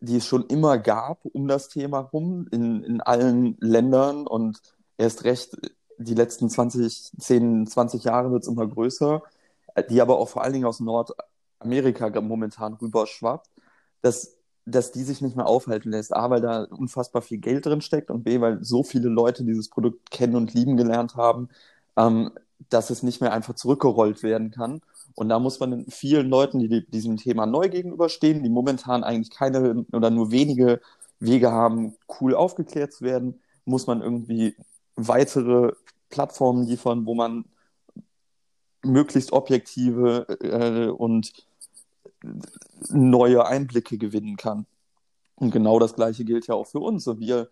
die 0.00 0.16
es 0.16 0.26
schon 0.26 0.46
immer 0.46 0.78
gab 0.78 1.24
um 1.24 1.48
das 1.48 1.68
Thema 1.68 2.00
rum, 2.00 2.46
in, 2.50 2.82
in 2.82 3.00
allen 3.00 3.56
Ländern 3.60 4.26
und 4.26 4.60
erst 4.98 5.24
recht 5.24 5.56
die 6.00 6.14
letzten 6.14 6.48
20, 6.48 7.12
10, 7.18 7.66
20 7.66 8.04
Jahre 8.04 8.32
wird 8.32 8.42
es 8.42 8.48
immer 8.48 8.66
größer, 8.66 9.22
die 9.90 10.00
aber 10.00 10.18
auch 10.18 10.28
vor 10.28 10.42
allen 10.42 10.54
Dingen 10.54 10.64
aus 10.64 10.80
Nordamerika 10.80 12.20
momentan 12.22 12.74
rüberschwappt, 12.74 13.50
dass, 14.00 14.36
dass 14.70 14.92
die 14.92 15.02
sich 15.02 15.20
nicht 15.20 15.36
mehr 15.36 15.46
aufhalten 15.46 15.90
lässt. 15.90 16.14
A, 16.14 16.30
weil 16.30 16.40
da 16.40 16.64
unfassbar 16.64 17.22
viel 17.22 17.38
Geld 17.38 17.66
drin 17.66 17.80
steckt 17.80 18.10
und 18.10 18.24
B, 18.24 18.40
weil 18.40 18.62
so 18.64 18.82
viele 18.82 19.08
Leute 19.08 19.44
dieses 19.44 19.68
Produkt 19.68 20.10
kennen 20.10 20.36
und 20.36 20.54
lieben 20.54 20.76
gelernt 20.76 21.16
haben, 21.16 21.48
ähm, 21.96 22.30
dass 22.68 22.90
es 22.90 23.02
nicht 23.02 23.20
mehr 23.20 23.32
einfach 23.32 23.54
zurückgerollt 23.54 24.22
werden 24.22 24.50
kann. 24.50 24.80
Und 25.14 25.28
da 25.28 25.38
muss 25.38 25.60
man 25.60 25.86
vielen 25.88 26.28
Leuten, 26.28 26.58
die 26.60 26.86
diesem 26.86 27.16
Thema 27.16 27.46
neu 27.46 27.68
gegenüberstehen, 27.68 28.42
die 28.42 28.50
momentan 28.50 29.04
eigentlich 29.04 29.30
keine 29.30 29.84
oder 29.92 30.10
nur 30.10 30.30
wenige 30.30 30.80
Wege 31.18 31.52
haben, 31.52 31.96
cool 32.20 32.34
aufgeklärt 32.34 32.92
zu 32.92 33.04
werden, 33.04 33.40
muss 33.64 33.86
man 33.86 34.02
irgendwie 34.02 34.56
weitere 34.96 35.72
Plattformen 36.10 36.66
liefern, 36.66 37.06
wo 37.06 37.14
man 37.14 37.44
möglichst 38.82 39.32
objektive 39.32 40.26
äh, 40.40 40.88
und 40.88 41.32
neue 42.90 43.46
Einblicke 43.46 43.98
gewinnen 43.98 44.36
kann. 44.36 44.66
Und 45.36 45.50
genau 45.50 45.78
das 45.78 45.94
Gleiche 45.94 46.24
gilt 46.24 46.46
ja 46.46 46.54
auch 46.54 46.66
für 46.66 46.80
uns. 46.80 47.06
Wir, 47.06 47.48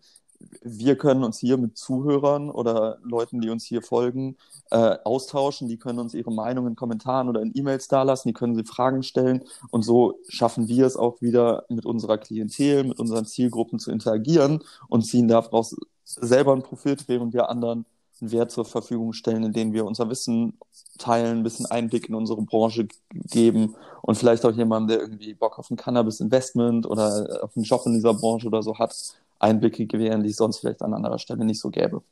wir 0.61 0.95
können 0.95 1.23
uns 1.23 1.39
hier 1.39 1.57
mit 1.57 1.77
Zuhörern 1.77 2.49
oder 2.51 2.99
Leuten, 3.03 3.41
die 3.41 3.49
uns 3.49 3.65
hier 3.65 3.81
folgen, 3.81 4.37
äh, 4.69 4.97
austauschen. 5.03 5.67
Die 5.67 5.77
können 5.77 5.99
uns 5.99 6.13
ihre 6.13 6.31
Meinung 6.31 6.67
in 6.67 6.75
Kommentaren 6.75 7.29
oder 7.29 7.41
in 7.41 7.51
E-Mails 7.55 7.87
dalassen. 7.87 8.29
Die 8.29 8.33
können 8.33 8.55
sie 8.55 8.63
Fragen 8.63 9.01
stellen. 9.01 9.43
Und 9.71 9.81
so 9.81 10.19
schaffen 10.27 10.67
wir 10.67 10.85
es 10.85 10.97
auch 10.97 11.21
wieder 11.21 11.65
mit 11.69 11.85
unserer 11.85 12.19
Klientel, 12.19 12.83
mit 12.83 12.99
unseren 12.99 13.25
Zielgruppen 13.25 13.79
zu 13.79 13.91
interagieren 13.91 14.63
und 14.87 15.01
ziehen 15.01 15.27
daraus 15.27 15.75
selber 16.05 16.53
einen 16.53 16.63
Profit, 16.63 17.07
während 17.07 17.33
wir 17.33 17.49
anderen 17.49 17.85
Wert 18.21 18.51
zur 18.51 18.65
Verfügung 18.65 19.13
stellen, 19.13 19.43
indem 19.43 19.73
wir 19.73 19.85
unser 19.85 20.09
Wissen 20.09 20.57
teilen, 20.97 21.39
ein 21.39 21.43
bisschen 21.43 21.65
Einblick 21.65 22.09
in 22.09 22.15
unsere 22.15 22.41
Branche 22.41 22.87
geben 23.11 23.75
und 24.01 24.15
vielleicht 24.15 24.45
auch 24.45 24.51
jemand, 24.51 24.89
der 24.89 24.99
irgendwie 24.99 25.33
Bock 25.33 25.59
auf 25.59 25.69
ein 25.69 25.77
Cannabis-Investment 25.77 26.85
oder 26.85 27.43
auf 27.43 27.55
einen 27.55 27.65
Job 27.65 27.81
in 27.85 27.93
dieser 27.93 28.13
Branche 28.13 28.47
oder 28.47 28.63
so 28.63 28.77
hat, 28.77 28.95
Einblicke 29.39 29.85
gewähren, 29.85 30.23
die 30.23 30.29
es 30.29 30.37
sonst 30.37 30.59
vielleicht 30.59 30.81
an 30.81 30.93
anderer 30.93 31.19
Stelle 31.19 31.45
nicht 31.45 31.59
so 31.59 31.69
gäbe. 31.69 32.03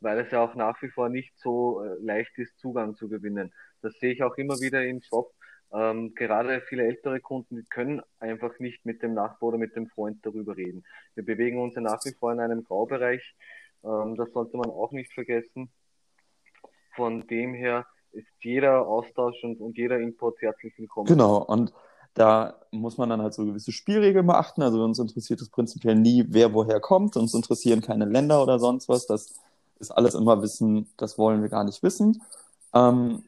Weil 0.00 0.20
es 0.20 0.30
ja 0.30 0.40
auch 0.42 0.54
nach 0.54 0.80
wie 0.82 0.88
vor 0.88 1.08
nicht 1.08 1.32
so 1.38 1.82
äh, 1.82 1.96
leicht 2.00 2.38
ist, 2.38 2.58
Zugang 2.58 2.94
zu 2.94 3.08
gewinnen. 3.08 3.52
Das 3.82 3.94
sehe 3.98 4.12
ich 4.12 4.22
auch 4.22 4.36
immer 4.36 4.60
wieder 4.60 4.84
im 4.84 5.02
Shop. 5.02 5.32
Ähm, 5.72 6.14
gerade 6.14 6.62
viele 6.62 6.84
ältere 6.84 7.20
Kunden 7.20 7.66
können 7.68 8.00
einfach 8.20 8.58
nicht 8.58 8.86
mit 8.86 9.02
dem 9.02 9.14
Nachbar 9.14 9.50
oder 9.50 9.58
mit 9.58 9.76
dem 9.76 9.86
Freund 9.88 10.24
darüber 10.24 10.56
reden. 10.56 10.84
Wir 11.14 11.24
bewegen 11.24 11.60
uns 11.60 11.74
ja 11.74 11.82
nach 11.82 12.02
wie 12.04 12.12
vor 12.12 12.32
in 12.32 12.40
einem 12.40 12.64
Graubereich. 12.64 13.34
Ähm, 13.84 14.16
das 14.16 14.32
sollte 14.32 14.56
man 14.56 14.70
auch 14.70 14.92
nicht 14.92 15.12
vergessen. 15.12 15.70
Von 16.96 17.26
dem 17.26 17.54
her 17.54 17.86
ist 18.12 18.28
jeder 18.40 18.86
Austausch 18.86 19.42
und, 19.44 19.60
und 19.60 19.76
jeder 19.76 19.98
Input 19.98 20.40
herzlich 20.40 20.72
willkommen. 20.78 21.06
Genau, 21.06 21.38
und 21.38 21.72
da 22.14 22.60
muss 22.72 22.98
man 22.98 23.08
dann 23.08 23.22
halt 23.22 23.34
so 23.34 23.44
gewisse 23.44 23.70
Spielregeln 23.70 24.26
beachten. 24.26 24.62
Also 24.62 24.82
uns 24.82 24.98
interessiert 24.98 25.40
es 25.40 25.50
prinzipiell 25.50 25.94
nie, 25.94 26.24
wer 26.28 26.52
woher 26.52 26.80
kommt. 26.80 27.16
Uns 27.16 27.34
interessieren 27.34 27.80
keine 27.80 28.06
Länder 28.06 28.42
oder 28.42 28.58
sonst 28.58 28.88
was. 28.88 29.06
Das 29.06 29.34
ist 29.78 29.90
alles 29.92 30.14
immer 30.14 30.42
Wissen, 30.42 30.88
das 30.96 31.18
wollen 31.18 31.42
wir 31.42 31.48
gar 31.48 31.64
nicht 31.64 31.82
wissen. 31.82 32.22
Ähm, 32.74 33.22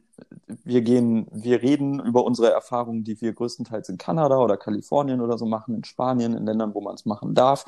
wir 0.63 0.81
gehen, 0.81 1.27
wir 1.31 1.61
reden 1.61 1.99
über 1.99 2.23
unsere 2.25 2.51
Erfahrungen, 2.51 3.03
die 3.03 3.19
wir 3.21 3.33
größtenteils 3.33 3.89
in 3.89 3.97
Kanada 3.97 4.37
oder 4.37 4.57
Kalifornien 4.57 5.21
oder 5.21 5.37
so 5.37 5.45
machen, 5.45 5.75
in 5.75 5.83
Spanien, 5.83 6.35
in 6.35 6.45
Ländern, 6.45 6.73
wo 6.73 6.81
man 6.81 6.95
es 6.95 7.05
machen 7.05 7.33
darf. 7.33 7.65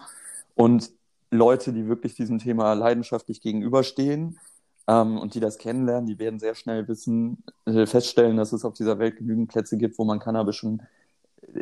Und 0.56 0.92
Leute, 1.34 1.74
die 1.74 1.88
wirklich 1.88 2.16
diesem 2.16 2.40
Thema 2.40 2.74
leidenschaftlich 2.74 3.42
gegenüberstehen 3.42 4.40
ähm, 4.88 5.18
und 5.18 5.36
die 5.36 5.40
das 5.40 5.58
kennenlernen, 5.58 6.08
die 6.08 6.20
werden 6.20 6.40
sehr 6.40 6.56
schnell 6.56 6.88
wissen, 6.88 7.44
äh, 7.66 7.86
feststellen, 7.86 8.38
dass 8.38 8.54
es 8.54 8.66
auf 8.66 8.74
dieser 8.74 9.00
Welt 9.00 9.18
genügend 9.18 9.50
Plätze 9.50 9.78
gibt, 9.78 9.98
wo 9.98 10.06
man 10.06 10.20
Cannabis 10.20 10.56
schon 10.56 10.82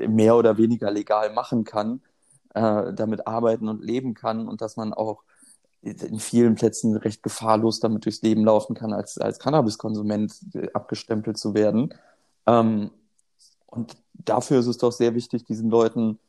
mehr 0.08 0.36
oder 0.36 0.58
weniger 0.58 0.92
legal 0.92 1.34
machen 1.34 1.64
kann, 1.64 2.02
äh, 2.54 2.94
damit 2.94 3.28
arbeiten 3.28 3.68
und 3.68 3.84
leben 3.84 4.14
kann 4.14 4.48
und 4.48 4.62
dass 4.62 4.78
man 4.78 4.94
auch 4.94 5.24
in 5.82 6.20
vielen 6.20 6.56
Plätzen 6.56 6.96
recht 6.96 7.24
gefahrlos 7.24 7.80
damit 7.80 8.06
durchs 8.06 8.22
Leben 8.22 8.46
laufen 8.46 8.76
kann, 8.76 8.94
als, 8.94 9.18
als 9.18 9.40
Cannabiskonsument 9.40 10.36
äh, 10.54 10.68
abgestempelt 10.74 11.38
zu 11.38 11.56
werden. 11.56 11.94
Ähm, 12.46 12.92
und 13.66 13.96
dafür 14.14 14.60
ist 14.60 14.68
es 14.68 14.78
doch 14.78 14.92
sehr 14.92 15.16
wichtig, 15.16 15.44
diesen 15.46 15.72
Leuten 15.72 16.20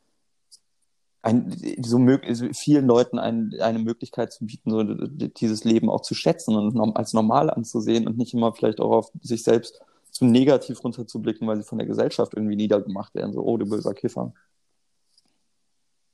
ein, 1.23 1.55
so 1.81 2.05
vielen 2.51 2.85
Leuten 2.85 3.17
ein, 3.17 3.55
eine 3.61 3.79
Möglichkeit 3.79 4.33
zu 4.33 4.45
bieten, 4.45 4.69
so 4.69 4.83
dieses 4.83 5.63
Leben 5.63 5.89
auch 5.89 6.01
zu 6.01 6.15
schätzen 6.15 6.55
und 6.55 6.97
als 6.97 7.13
normal 7.13 7.49
anzusehen 7.49 8.07
und 8.07 8.17
nicht 8.17 8.33
immer 8.33 8.53
vielleicht 8.53 8.81
auch 8.81 8.91
auf 8.91 9.11
sich 9.21 9.43
selbst 9.43 9.81
zu 10.11 10.25
negativ 10.25 10.83
runterzublicken, 10.83 11.47
weil 11.47 11.57
sie 11.57 11.63
von 11.63 11.77
der 11.77 11.87
Gesellschaft 11.87 12.33
irgendwie 12.35 12.57
niedergemacht 12.57 13.15
werden, 13.15 13.31
so, 13.31 13.41
oh, 13.41 13.57
du 13.57 13.65
böser 13.65 13.93
Kiffer. 13.93 14.33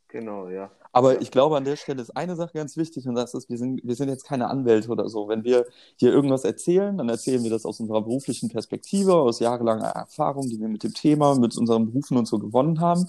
Genau, 0.10 0.48
ja. 0.48 0.72
Aber 0.92 1.22
ich 1.22 1.32
glaube, 1.32 1.58
an 1.58 1.66
der 1.66 1.76
Stelle 1.76 2.02
ist 2.02 2.16
eine 2.16 2.36
Sache 2.36 2.54
ganz 2.54 2.78
wichtig 2.78 3.08
und 3.08 3.16
das 3.16 3.34
ist, 3.34 3.50
wir 3.50 3.58
sind, 3.58 3.82
wir 3.84 3.96
sind 3.96 4.10
jetzt 4.10 4.26
keine 4.26 4.48
Anwälte 4.48 4.90
oder 4.90 5.10
so. 5.10 5.28
Wenn 5.28 5.44
wir 5.44 5.66
hier 5.98 6.12
irgendwas 6.12 6.44
erzählen, 6.44 6.98
dann 6.98 7.10
erzählen 7.10 7.44
wir 7.44 7.52
das 7.52 7.66
aus 7.66 7.80
unserer 7.80 8.02
beruflichen 8.02 8.50
Perspektive, 8.50 9.16
aus 9.16 9.40
jahrelanger 9.40 9.88
Erfahrung, 9.88 10.48
die 10.50 10.60
wir 10.60 10.68
mit 10.68 10.84
dem 10.84 10.94
Thema, 10.94 11.36
mit 11.36 11.58
unseren 11.58 11.88
Berufen 11.88 12.18
und 12.18 12.28
so 12.28 12.40
gewonnen 12.40 12.80
haben 12.80 13.08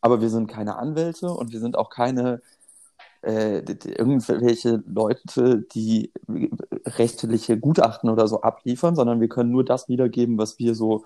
aber 0.00 0.20
wir 0.20 0.30
sind 0.30 0.46
keine 0.46 0.76
Anwälte 0.76 1.30
und 1.30 1.52
wir 1.52 1.60
sind 1.60 1.76
auch 1.76 1.90
keine 1.90 2.40
äh, 3.22 3.58
irgendwelche 3.58 4.82
Leute, 4.86 5.62
die 5.74 6.10
rechtliche 6.86 7.58
Gutachten 7.58 8.08
oder 8.08 8.26
so 8.28 8.40
abliefern, 8.40 8.94
sondern 8.96 9.20
wir 9.20 9.28
können 9.28 9.50
nur 9.50 9.64
das 9.64 9.88
wiedergeben, 9.88 10.38
was 10.38 10.58
wir 10.58 10.74
so 10.74 11.04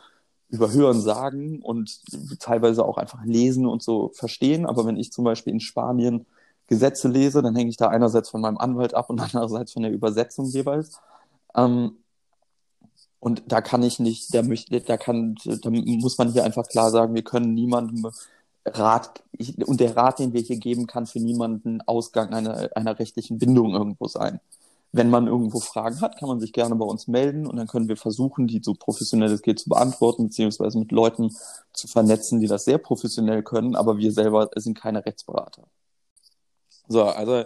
über 0.48 0.72
Hören 0.72 1.00
sagen 1.00 1.60
und 1.60 2.00
teilweise 2.38 2.84
auch 2.84 2.98
einfach 2.98 3.24
lesen 3.24 3.66
und 3.66 3.82
so 3.82 4.10
verstehen. 4.14 4.66
Aber 4.66 4.86
wenn 4.86 4.96
ich 4.96 5.12
zum 5.12 5.24
Beispiel 5.24 5.52
in 5.52 5.60
Spanien 5.60 6.26
Gesetze 6.66 7.08
lese, 7.08 7.42
dann 7.42 7.56
hänge 7.56 7.70
ich 7.70 7.76
da 7.76 7.88
einerseits 7.88 8.30
von 8.30 8.40
meinem 8.40 8.58
Anwalt 8.58 8.94
ab 8.94 9.10
und 9.10 9.20
andererseits 9.34 9.72
von 9.72 9.82
der 9.82 9.92
Übersetzung 9.92 10.46
jeweils. 10.46 11.00
Ähm, 11.56 11.96
und 13.20 13.42
da 13.48 13.62
kann 13.62 13.82
ich 13.82 13.98
nicht, 13.98 14.34
da, 14.34 14.42
möchte, 14.42 14.80
da, 14.80 14.96
kann, 14.98 15.34
da 15.44 15.70
muss 15.70 16.18
man 16.18 16.30
hier 16.30 16.44
einfach 16.44 16.68
klar 16.68 16.90
sagen, 16.90 17.14
wir 17.14 17.24
können 17.24 17.54
niemandem 17.54 18.10
Rat, 18.66 19.23
ich, 19.33 19.66
und 19.66 19.80
der 19.80 19.97
Rat, 19.97 20.18
den 20.18 20.33
wir 20.33 20.40
hier 20.40 20.56
geben, 20.56 20.87
kann 20.87 21.06
für 21.06 21.21
niemanden 21.21 21.80
Ausgang 21.83 22.33
einer, 22.33 22.71
einer 22.75 22.99
rechtlichen 22.99 23.38
Bindung 23.38 23.75
irgendwo 23.75 24.09
sein. 24.09 24.40
Wenn 24.92 25.11
man 25.11 25.26
irgendwo 25.26 25.59
Fragen 25.61 26.00
hat, 26.00 26.18
kann 26.18 26.28
man 26.28 26.40
sich 26.40 26.52
gerne 26.52 26.76
bei 26.76 26.85
uns 26.85 27.09
melden 27.09 27.47
und 27.47 27.56
dann 27.56 27.66
können 27.66 27.88
wir 27.88 27.97
versuchen, 27.97 28.47
die 28.47 28.61
so 28.62 28.75
professionell 28.75 29.33
es 29.33 29.42
geht 29.42 29.59
zu 29.59 29.68
beantworten, 29.68 30.28
beziehungsweise 30.28 30.78
mit 30.78 30.92
Leuten 30.92 31.35
zu 31.73 31.88
vernetzen, 31.88 32.40
die 32.40 32.47
das 32.47 32.64
sehr 32.64 32.78
professionell 32.78 33.42
können, 33.42 33.75
aber 33.75 33.99
wir 33.99 34.12
selber 34.12 34.49
sind 34.54 34.78
keine 34.78 35.04
Rechtsberater. 35.04 35.64
So, 36.88 37.02
also, 37.02 37.44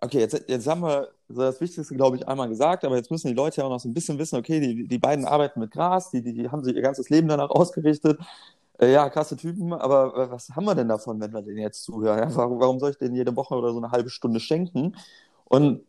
okay, 0.00 0.20
jetzt, 0.20 0.44
jetzt 0.48 0.66
haben 0.66 0.82
wir 0.82 1.08
so 1.28 1.40
das 1.40 1.60
Wichtigste, 1.60 1.94
glaube 1.94 2.16
ich, 2.16 2.28
einmal 2.28 2.48
gesagt, 2.48 2.84
aber 2.84 2.96
jetzt 2.96 3.10
müssen 3.10 3.28
die 3.28 3.34
Leute 3.34 3.60
ja 3.60 3.64
auch 3.64 3.70
noch 3.70 3.80
so 3.80 3.88
ein 3.88 3.94
bisschen 3.94 4.18
wissen, 4.18 4.36
okay, 4.36 4.60
die, 4.60 4.86
die 4.86 4.98
beiden 4.98 5.24
arbeiten 5.24 5.60
mit 5.60 5.70
Gras, 5.70 6.10
die, 6.10 6.22
die, 6.22 6.34
die 6.34 6.50
haben 6.50 6.62
sich 6.62 6.76
ihr 6.76 6.82
ganzes 6.82 7.08
Leben 7.10 7.28
danach 7.28 7.50
ausgerichtet, 7.50 8.18
ja, 8.80 9.08
krasse 9.08 9.36
Typen, 9.36 9.72
aber 9.72 10.30
was 10.30 10.50
haben 10.50 10.64
wir 10.64 10.74
denn 10.74 10.88
davon, 10.88 11.20
wenn 11.20 11.32
wir 11.32 11.42
denen 11.42 11.58
jetzt 11.58 11.82
zuhören? 11.82 12.18
Ja, 12.18 12.36
warum, 12.36 12.60
warum 12.60 12.78
soll 12.78 12.90
ich 12.90 12.98
denen 12.98 13.14
jede 13.14 13.34
Woche 13.34 13.54
oder 13.54 13.72
so 13.72 13.78
eine 13.78 13.90
halbe 13.90 14.10
Stunde 14.10 14.40
schenken? 14.40 14.96
Und 15.44 15.82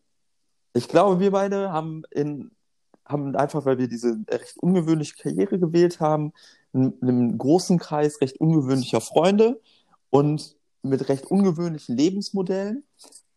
ich 0.73 0.87
glaube, 0.87 1.19
wir 1.19 1.31
beide 1.31 1.71
haben, 1.71 2.03
in, 2.11 2.51
haben 3.05 3.35
einfach, 3.35 3.65
weil 3.65 3.77
wir 3.77 3.87
diese 3.87 4.17
recht 4.29 4.57
ungewöhnliche 4.57 5.15
Karriere 5.15 5.59
gewählt 5.59 5.99
haben, 5.99 6.33
in 6.73 6.93
einem 7.01 7.37
großen 7.37 7.79
Kreis 7.79 8.21
recht 8.21 8.39
ungewöhnlicher 8.39 9.01
Freunde 9.01 9.59
und 10.09 10.55
mit 10.81 11.09
recht 11.09 11.25
ungewöhnlichen 11.25 11.97
Lebensmodellen 11.97 12.83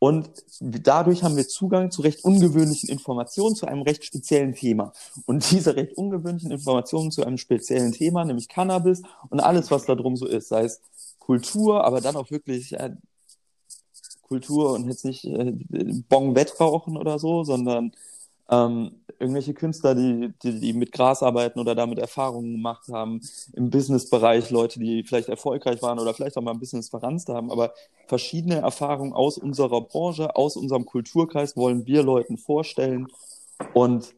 und 0.00 0.30
dadurch 0.60 1.22
haben 1.22 1.36
wir 1.36 1.46
Zugang 1.46 1.90
zu 1.90 2.00
recht 2.00 2.24
ungewöhnlichen 2.24 2.88
Informationen 2.88 3.54
zu 3.54 3.66
einem 3.66 3.82
recht 3.82 4.02
speziellen 4.02 4.54
Thema. 4.54 4.94
Und 5.26 5.50
diese 5.50 5.76
recht 5.76 5.92
ungewöhnlichen 5.92 6.50
Informationen 6.50 7.10
zu 7.10 7.22
einem 7.22 7.36
speziellen 7.36 7.92
Thema, 7.92 8.24
nämlich 8.24 8.48
Cannabis 8.48 9.02
und 9.28 9.40
alles, 9.40 9.70
was 9.70 9.84
da 9.84 9.94
drum 9.94 10.16
so 10.16 10.26
ist, 10.26 10.48
sei 10.48 10.64
es 10.64 10.80
Kultur, 11.18 11.84
aber 11.84 12.00
dann 12.00 12.16
auch 12.16 12.30
wirklich 12.30 12.72
äh, 12.72 12.96
Kultur 14.22 14.72
und 14.72 14.88
jetzt 14.88 15.04
nicht 15.04 15.26
äh, 15.26 15.52
Bong-Wettrauchen 16.08 16.96
oder 16.96 17.18
so, 17.18 17.44
sondern 17.44 17.92
ähm, 18.50 19.00
irgendwelche 19.18 19.54
Künstler, 19.54 19.94
die, 19.94 20.32
die, 20.42 20.60
die 20.60 20.72
mit 20.72 20.92
Gras 20.92 21.22
arbeiten 21.22 21.60
oder 21.60 21.74
damit 21.74 21.98
Erfahrungen 21.98 22.52
gemacht 22.52 22.88
haben, 22.88 23.20
im 23.52 23.70
Businessbereich, 23.70 24.50
Leute, 24.50 24.80
die 24.80 25.04
vielleicht 25.04 25.28
erfolgreich 25.28 25.82
waren 25.82 25.98
oder 25.98 26.14
vielleicht 26.14 26.36
auch 26.36 26.42
mal 26.42 26.52
ein 26.52 26.58
Business 26.58 26.88
verranzt 26.88 27.28
haben, 27.28 27.50
aber 27.52 27.74
verschiedene 28.06 28.56
Erfahrungen 28.56 29.12
aus 29.12 29.38
unserer 29.38 29.82
Branche, 29.82 30.34
aus 30.36 30.56
unserem 30.56 30.84
Kulturkreis 30.84 31.56
wollen 31.56 31.86
wir 31.86 32.02
Leuten 32.02 32.38
vorstellen 32.38 33.06
und 33.74 34.14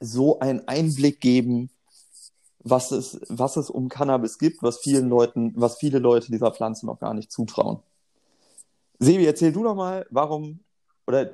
so 0.00 0.40
einen 0.40 0.66
Einblick 0.68 1.20
geben, 1.20 1.70
was 2.58 2.90
es, 2.90 3.20
was 3.28 3.56
es 3.56 3.70
um 3.70 3.88
Cannabis 3.88 4.38
gibt, 4.38 4.62
was 4.62 4.78
vielen 4.78 5.08
Leuten, 5.08 5.52
was 5.56 5.76
viele 5.76 6.00
Leute 6.00 6.32
dieser 6.32 6.50
Pflanze 6.50 6.84
noch 6.84 6.98
gar 6.98 7.14
nicht 7.14 7.30
zutrauen. 7.30 7.78
Sebi, 8.98 9.24
erzähl 9.24 9.52
du 9.52 9.62
doch 9.62 9.76
mal, 9.76 10.06
warum, 10.10 10.60
oder 11.06 11.30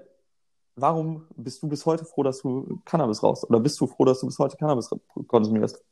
warum 0.77 1.27
bist 1.37 1.63
du 1.63 1.69
bis 1.69 1.87
heute 1.87 2.05
froh, 2.05 2.23
dass 2.23 2.41
du 2.41 2.81
Cannabis 2.85 3.23
rauchst? 3.23 3.45
Oder 3.49 3.61
bist 3.61 3.81
du 3.81 3.87
froh, 3.87 4.05
dass 4.05 4.21
du 4.21 4.27
bis 4.27 4.39
heute 4.39 4.57
Cannabis 4.57 4.91
konsumierst? 5.27 5.85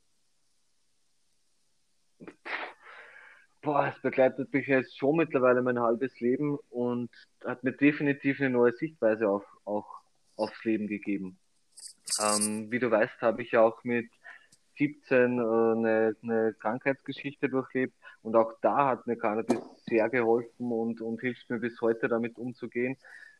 boah, 3.62 3.92
es 3.94 4.00
begleitet 4.02 4.52
mich 4.52 4.66
jetzt 4.66 4.98
schon 4.98 5.16
mittlerweile 5.16 5.62
mein 5.62 5.78
halbes 5.78 6.18
Leben 6.20 6.58
und 6.70 7.10
hat 7.44 7.62
mir 7.64 7.72
definitiv 7.72 8.40
eine 8.40 8.50
neue 8.50 8.72
Sichtweise 8.72 9.28
auf, 9.28 9.44
auch 9.64 9.86
aufs 10.36 10.64
Leben 10.64 10.86
gegeben. 10.86 11.38
Ähm, 12.20 12.70
wie 12.70 12.78
du 12.78 12.90
weißt, 12.90 13.20
habe 13.20 13.42
ich 13.42 13.52
ja 13.52 13.62
auch 13.62 13.84
mit 13.84 14.10
17 14.78 15.38
äh, 15.38 15.42
eine, 15.42 16.16
eine 16.22 16.54
Krankheitsgeschichte 16.54 17.48
durchlebt 17.48 17.94
und 18.22 18.34
auch 18.36 18.54
da 18.62 18.88
hat 18.88 19.06
mir 19.06 19.16
Cannabis 19.16 19.60
sehr 19.86 20.08
geholfen 20.08 20.72
und, 20.72 21.00
und 21.00 21.20
hilft 21.20 21.48
mir 21.50 21.58
bis 21.58 21.80
heute 21.80 22.08
damit 22.08 22.38
umzugehen. 22.38 22.96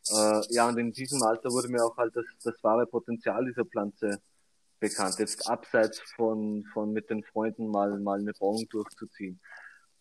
Äh, 0.09 0.40
ja, 0.50 0.69
und 0.69 0.78
in 0.78 0.92
diesem 0.92 1.23
Alter 1.23 1.50
wurde 1.50 1.69
mir 1.69 1.85
auch 1.85 1.97
halt 1.97 2.16
das, 2.16 2.25
das 2.42 2.62
wahre 2.62 2.87
Potenzial 2.87 3.45
dieser 3.45 3.64
Pflanze 3.64 4.21
bekannt. 4.78 5.16
Jetzt 5.19 5.49
abseits 5.49 6.00
von, 6.16 6.64
von 6.73 6.92
mit 6.92 7.11
den 7.11 7.23
Freunden 7.23 7.69
mal, 7.69 7.99
mal 8.00 8.19
eine 8.19 8.33
Bauung 8.33 8.66
durchzuziehen. 8.71 9.40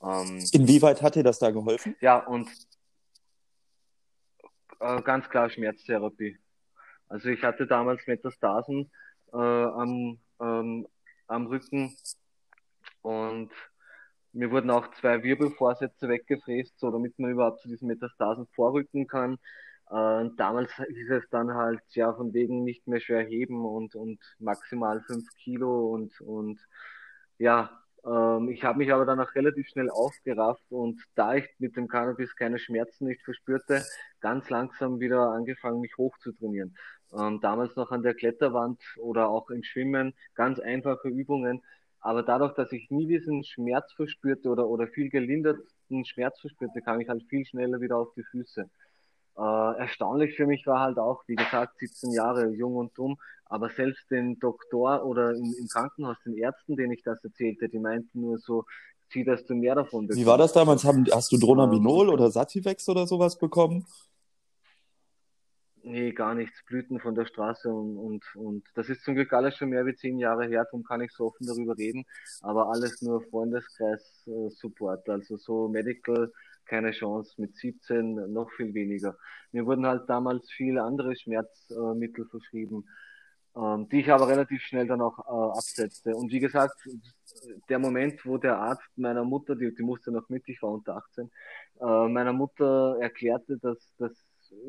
Ähm, 0.02 0.44
Inwieweit 0.54 1.02
hat 1.02 1.16
dir 1.16 1.24
das 1.24 1.40
da 1.40 1.52
geholfen? 1.52 1.96
Ja, 2.00 2.26
und 2.26 2.50
äh, 4.80 5.02
ganz 5.02 5.30
klar 5.30 5.50
Schmerztherapie. 5.50 6.38
Also 7.10 7.30
ich 7.30 7.44
hatte 7.44 7.68
damals 7.68 8.06
Metastasen 8.08 8.90
äh, 9.34 9.38
am, 9.38 10.20
ähm, 10.40 10.88
am 11.28 11.48
Rücken 11.48 11.96
und 13.02 13.52
mir 14.32 14.52
wurden 14.52 14.70
auch 14.70 14.92
zwei 15.00 15.24
Wirbelvorsätze 15.24 16.08
weggefräst, 16.08 16.80
so 16.80 16.92
damit 16.92 17.18
man 17.18 17.32
überhaupt 17.32 17.62
zu 17.62 17.68
diesen 17.68 17.88
Metastasen 17.88 18.48
vorrücken 18.54 19.08
kann. 19.08 19.38
Äh, 19.90 20.30
damals 20.38 20.72
hieß 20.76 21.10
es 21.12 21.30
dann 21.30 21.54
halt, 21.54 21.82
ja, 21.92 22.14
von 22.14 22.34
wegen 22.34 22.64
nicht 22.64 22.88
mehr 22.88 23.00
schwer 23.00 23.24
heben 23.26 23.66
und, 23.66 23.96
und 23.96 24.20
maximal 24.40 25.02
fünf 25.02 25.28
Kilo 25.36 25.94
und, 25.94 26.20
und 26.22 26.60
ja, 27.40 27.72
ähm, 28.06 28.50
ich 28.50 28.64
habe 28.64 28.78
mich 28.80 28.92
aber 28.94 29.06
dann 29.06 29.20
auch 29.20 29.34
relativ 29.36 29.68
schnell 29.68 29.90
aufgerafft 29.90 30.64
und 30.70 31.02
da 31.16 31.36
ich 31.36 31.46
mit 31.60 31.76
dem 31.76 31.88
Cannabis 31.88 32.36
keine 32.36 32.60
Schmerzen 32.60 33.08
nicht 33.08 33.24
verspürte, 33.24 33.84
ganz 34.22 34.50
langsam 34.50 35.00
wieder 35.00 35.32
angefangen, 35.32 35.82
mich 35.82 35.98
hochzutrainieren. 35.98 36.76
Ähm, 37.18 37.40
damals 37.42 37.76
noch 37.76 37.92
an 37.92 38.04
der 38.04 38.14
Kletterwand 38.14 38.82
oder 38.98 39.30
auch 39.30 39.50
im 39.50 39.64
Schwimmen, 39.64 40.14
ganz 40.36 40.60
einfache 40.60 41.10
Übungen. 41.10 41.62
Aber 42.02 42.24
dadurch, 42.24 42.54
dass 42.54 42.72
ich 42.72 42.90
nie 42.92 43.08
diesen 43.08 43.44
Schmerz 43.44 43.92
verspürte 43.94 44.50
oder, 44.50 44.68
oder 44.68 44.88
viel 44.88 45.10
gelinderten 45.10 46.06
Schmerz 46.06 46.40
verspürte, 46.40 46.82
kam 46.82 47.02
ich 47.02 47.10
halt 47.10 47.24
viel 47.30 47.46
schneller 47.46 47.82
wieder 47.82 47.98
auf 47.98 48.14
die 48.16 48.24
Füße. 48.24 48.70
Äh, 49.40 49.78
erstaunlich 49.78 50.36
für 50.36 50.46
mich 50.46 50.68
war 50.68 50.82
halt 50.82 50.98
auch, 50.98 51.24
wie 51.28 51.36
gesagt, 51.36 51.80
17 51.80 52.12
Jahre 52.12 52.50
jung 52.50 52.76
und 52.76 52.98
dumm, 52.98 53.16
aber 53.46 53.70
selbst 53.70 54.12
den 54.12 54.38
Doktor 54.38 55.06
oder 55.06 55.32
im, 55.32 55.56
im 55.58 55.68
Krankenhaus, 55.70 56.18
den 56.26 56.36
Ärzten, 56.36 56.76
denen 56.76 56.92
ich 56.92 57.04
das 57.04 57.24
erzählte, 57.24 57.70
die 57.70 57.80
meinten 57.80 58.20
nur 58.20 58.38
so, 58.40 58.66
zieh, 59.10 59.24
dass 59.24 59.46
du 59.46 59.56
mehr 59.56 59.76
davon 59.76 60.08
bekommst. 60.08 60.22
Wie 60.22 60.28
war 60.28 60.38
das 60.38 60.52
damals? 60.52 60.84
Haben, 60.84 61.06
hast 61.10 61.32
du 61.32 61.38
Dronabinol 61.38 62.08
ähm, 62.08 62.14
oder 62.14 62.30
Sativex 62.30 62.90
oder 62.90 63.08
sowas 63.08 63.38
bekommen? 63.38 63.86
Nee, 65.84 66.12
gar 66.12 66.36
nichts. 66.36 66.62
Blüten 66.66 67.00
von 67.00 67.16
der 67.16 67.26
Straße 67.26 67.70
und, 67.70 67.98
und, 67.98 68.36
und 68.36 68.66
das 68.76 68.90
ist 68.90 69.04
zum 69.06 69.16
Glück 69.16 69.32
alles 69.32 69.56
schon 69.56 69.70
mehr 69.70 69.86
wie 69.86 69.96
zehn 69.96 70.20
Jahre 70.20 70.46
her, 70.48 70.66
darum 70.66 70.84
kann 70.84 71.00
ich 71.00 71.14
so 71.14 71.28
offen 71.28 71.48
darüber 71.48 71.78
reden, 71.78 72.06
aber 72.42 72.70
alles 72.70 73.02
nur 73.02 73.22
Freundeskreis-Support, 73.22 75.08
äh, 75.08 75.12
also 75.12 75.38
so 75.38 75.70
Medical 75.70 76.32
keine 76.70 76.92
Chance, 76.92 77.34
mit 77.42 77.56
17 77.56 78.32
noch 78.32 78.52
viel 78.52 78.74
weniger. 78.74 79.18
Mir 79.52 79.66
wurden 79.66 79.86
halt 79.86 80.10
damals 80.10 80.50
viele 80.52 80.84
andere 80.84 81.16
Schmerzmittel 81.16 82.26
verschrieben, 82.30 82.86
ähm, 83.56 83.90
die 83.90 84.02
ich 84.02 84.12
aber 84.12 84.28
relativ 84.28 84.62
schnell 84.62 84.88
dann 84.88 85.02
auch 85.02 85.20
äh, 85.20 85.58
absetzte. 85.58 86.16
Und 86.16 86.32
wie 86.32 86.40
gesagt, 86.40 86.76
der 87.70 87.80
Moment, 87.80 88.26
wo 88.26 88.38
der 88.38 88.58
Arzt 88.58 88.90
meiner 88.96 89.24
Mutter, 89.24 89.56
die, 89.56 89.74
die 89.74 89.84
musste 89.84 90.12
noch 90.12 90.30
mit, 90.30 90.48
ich 90.48 90.62
war 90.62 90.72
unter 90.72 90.98
18, 90.98 91.32
äh, 91.82 92.08
meiner 92.08 92.34
Mutter 92.34 92.98
erklärte, 93.00 93.58
dass, 93.58 93.78
dass 93.98 94.12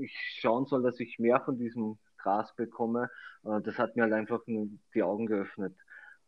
ich 0.00 0.14
schauen 0.40 0.66
soll, 0.66 0.82
dass 0.82 0.98
ich 1.00 1.18
mehr 1.18 1.40
von 1.40 1.58
diesem 1.58 1.98
Gras 2.18 2.54
bekomme, 2.56 3.10
äh, 3.44 3.60
das 3.62 3.78
hat 3.78 3.96
mir 3.96 4.02
halt 4.02 4.12
einfach 4.14 4.40
die 4.94 5.02
Augen 5.02 5.26
geöffnet. 5.26 5.76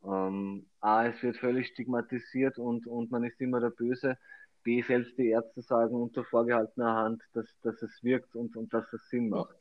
Ähm, 0.05 0.67
A, 0.81 1.07
es 1.07 1.23
wird 1.23 1.37
völlig 1.37 1.69
stigmatisiert 1.69 2.59
und, 2.59 2.87
und 2.87 3.11
man 3.11 3.25
ist 3.25 3.41
immer 3.41 3.61
der 3.61 3.71
Böse. 3.71 4.19
B, 4.63 4.83
selbst 4.83 5.17
die 5.19 5.29
Ärzte 5.29 5.63
sagen 5.63 5.95
unter 5.95 6.25
vorgehaltener 6.25 6.95
Hand, 6.95 7.23
dass, 7.33 7.47
dass 7.63 7.81
es 7.83 8.03
wirkt 8.03 8.35
und, 8.35 8.57
und 8.57 8.73
dass 8.73 8.91
es 8.93 9.09
Sinn 9.09 9.29
macht. 9.29 9.57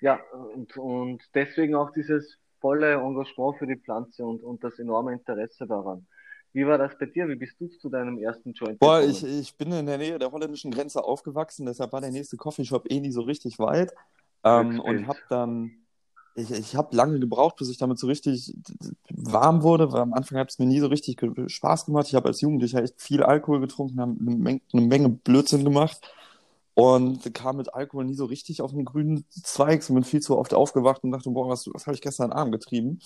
Ja, 0.00 0.20
und, 0.32 0.76
und 0.76 1.22
deswegen 1.34 1.74
auch 1.74 1.90
dieses 1.92 2.38
volle 2.60 2.94
Engagement 2.94 3.58
für 3.58 3.66
die 3.66 3.76
Pflanze 3.76 4.24
und, 4.24 4.42
und 4.42 4.62
das 4.64 4.78
enorme 4.78 5.12
Interesse 5.12 5.66
daran. 5.66 6.06
Wie 6.52 6.66
war 6.66 6.78
das 6.78 6.96
bei 6.98 7.06
dir? 7.06 7.28
Wie 7.28 7.36
bist 7.36 7.60
du 7.60 7.66
zu 7.66 7.88
deinem 7.88 8.18
ersten 8.18 8.52
Joint 8.52 8.78
Boah, 8.78 9.02
ich, 9.02 9.24
ich 9.24 9.56
bin 9.56 9.72
in 9.72 9.86
der 9.86 9.98
Nähe 9.98 10.18
der 10.18 10.30
holländischen 10.30 10.70
Grenze 10.70 11.02
aufgewachsen, 11.02 11.66
deshalb 11.66 11.92
war 11.92 12.00
der 12.00 12.12
nächste 12.12 12.36
Coffeeshop 12.36 12.90
eh 12.90 13.00
nie 13.00 13.10
so 13.10 13.22
richtig 13.22 13.58
weit. 13.58 13.92
Ähm, 14.44 14.78
und 14.78 15.06
habe 15.06 15.18
dann 15.28 15.83
ich, 16.34 16.50
ich 16.50 16.76
habe 16.76 16.96
lange 16.96 17.20
gebraucht, 17.20 17.56
bis 17.56 17.70
ich 17.70 17.78
damit 17.78 17.98
so 17.98 18.06
richtig 18.06 18.54
warm 19.10 19.62
wurde, 19.62 19.92
weil 19.92 20.00
am 20.00 20.14
Anfang 20.14 20.38
hat 20.38 20.50
es 20.50 20.58
mir 20.58 20.66
nie 20.66 20.80
so 20.80 20.88
richtig 20.88 21.20
Spaß 21.46 21.86
gemacht. 21.86 22.08
Ich 22.08 22.14
habe 22.14 22.28
als 22.28 22.40
Jugendlicher 22.40 22.82
echt 22.82 23.00
viel 23.00 23.22
Alkohol 23.22 23.60
getrunken, 23.60 24.00
habe 24.00 24.16
eine, 24.20 24.36
Menge, 24.36 24.60
eine 24.72 24.82
Menge 24.82 25.08
Blödsinn 25.10 25.64
gemacht 25.64 26.00
und 26.74 27.32
kam 27.34 27.56
mit 27.56 27.72
Alkohol 27.72 28.04
nie 28.04 28.14
so 28.14 28.24
richtig 28.24 28.62
auf 28.62 28.72
den 28.72 28.84
grünen 28.84 29.24
Zweig 29.30 29.88
und 29.88 29.94
bin 29.94 30.04
viel 30.04 30.20
zu 30.20 30.36
oft 30.36 30.54
aufgewacht 30.54 31.04
und 31.04 31.12
dachte, 31.12 31.30
boah, 31.30 31.48
was, 31.48 31.68
was 31.72 31.86
habe 31.86 31.94
ich 31.94 32.02
gestern 32.02 32.32
Abend 32.32 32.52
getrieben? 32.52 33.00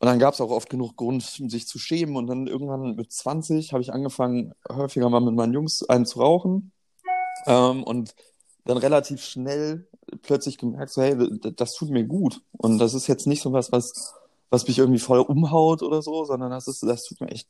Und 0.00 0.06
dann 0.06 0.18
gab 0.18 0.34
es 0.34 0.40
auch 0.40 0.50
oft 0.50 0.68
genug 0.68 0.96
Grund, 0.96 1.22
sich 1.22 1.68
zu 1.68 1.78
schämen. 1.78 2.16
Und 2.16 2.26
dann 2.26 2.48
irgendwann 2.48 2.96
mit 2.96 3.12
20 3.12 3.72
habe 3.72 3.82
ich 3.82 3.92
angefangen, 3.92 4.52
häufiger 4.68 5.08
mal 5.08 5.20
mit 5.20 5.34
meinen 5.34 5.52
Jungs 5.52 5.88
einen 5.88 6.06
zu 6.06 6.18
rauchen. 6.18 6.72
Ähm, 7.46 7.84
und 7.84 8.16
dann 8.64 8.78
relativ 8.78 9.22
schnell 9.22 9.86
plötzlich 10.22 10.58
gemerkt, 10.58 10.90
so, 10.90 11.02
hey, 11.02 11.16
das 11.56 11.74
tut 11.74 11.90
mir 11.90 12.04
gut. 12.04 12.40
Und 12.52 12.78
das 12.78 12.94
ist 12.94 13.06
jetzt 13.06 13.26
nicht 13.26 13.42
so 13.42 13.52
was, 13.52 13.72
was, 13.72 14.14
was 14.50 14.66
mich 14.66 14.78
irgendwie 14.78 14.98
voll 14.98 15.20
umhaut 15.20 15.82
oder 15.82 16.02
so, 16.02 16.24
sondern 16.24 16.50
das 16.50 16.68
ist, 16.68 16.82
das 16.82 17.04
tut 17.04 17.20
mir 17.20 17.30
echt 17.30 17.48